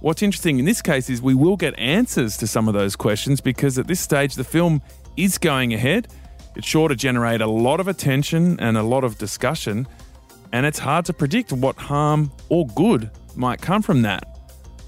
what's 0.00 0.22
interesting 0.22 0.58
in 0.58 0.64
this 0.64 0.80
case 0.80 1.10
is 1.10 1.20
we 1.20 1.34
will 1.34 1.56
get 1.56 1.78
answers 1.78 2.36
to 2.38 2.46
some 2.46 2.68
of 2.68 2.74
those 2.74 2.96
questions 2.96 3.40
because 3.40 3.78
at 3.78 3.88
this 3.88 4.00
stage 4.00 4.34
the 4.34 4.44
film 4.44 4.80
is 5.16 5.36
going 5.36 5.74
ahead. 5.74 6.08
It's 6.54 6.66
sure 6.66 6.88
to 6.88 6.96
generate 6.96 7.40
a 7.40 7.46
lot 7.46 7.80
of 7.80 7.88
attention 7.88 8.58
and 8.60 8.76
a 8.76 8.82
lot 8.82 9.04
of 9.04 9.18
discussion, 9.18 9.86
and 10.52 10.64
it's 10.64 10.78
hard 10.78 11.04
to 11.06 11.12
predict 11.12 11.52
what 11.52 11.76
harm 11.76 12.32
or 12.48 12.66
good 12.68 13.10
might 13.36 13.60
come 13.60 13.82
from 13.82 14.02
that. 14.02 14.24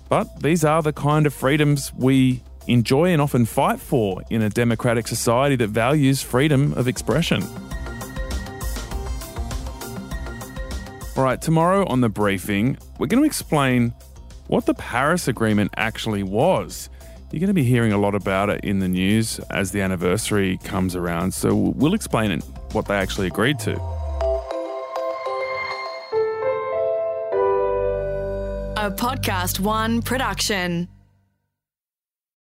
But 0.09 0.43
these 0.43 0.64
are 0.64 0.83
the 0.83 0.93
kind 0.93 1.27
of 1.27 1.35
freedoms 1.35 1.93
we 1.95 2.43
enjoy 2.66 3.11
and 3.11 3.20
often 3.20 3.44
fight 3.44 3.81
for 3.81 4.23
in 4.31 4.42
a 4.42 4.51
democratic 4.51 5.09
society 5.09 5.57
that 5.57 5.68
values 5.68 6.23
freedom 6.23 6.73
of 6.75 6.88
expression. 6.88 7.42
All 11.16 11.25
right, 11.25 11.40
tomorrow 11.40 11.87
on 11.87 12.01
the 12.01 12.09
briefing, 12.09 12.79
we're 12.99 13.07
going 13.07 13.23
to 13.23 13.27
explain 13.27 13.92
what 14.46 14.66
the 14.66 14.75
Paris 14.75 15.29
Agreement 15.29 15.70
actually 15.77 16.23
was. 16.23 16.88
You're 17.31 17.40
going 17.40 17.49
to 17.49 17.55
be 17.55 17.62
hearing 17.62 17.92
a 17.92 17.99
lot 17.99 18.14
about 18.14 18.51
it 18.51 18.64
in 18.64 18.79
the 18.79 18.88
news 18.88 19.38
as 19.51 19.70
the 19.70 19.81
anniversary 19.81 20.59
comes 20.64 20.96
around, 20.96 21.33
so 21.33 21.55
we'll 21.55 21.94
explain 21.94 22.31
it, 22.31 22.42
what 22.73 22.87
they 22.87 22.94
actually 22.94 23.27
agreed 23.27 23.59
to. 23.61 23.77
A 28.77 28.90
Podcast 28.90 29.61
One 29.61 30.01
production. 30.01 30.88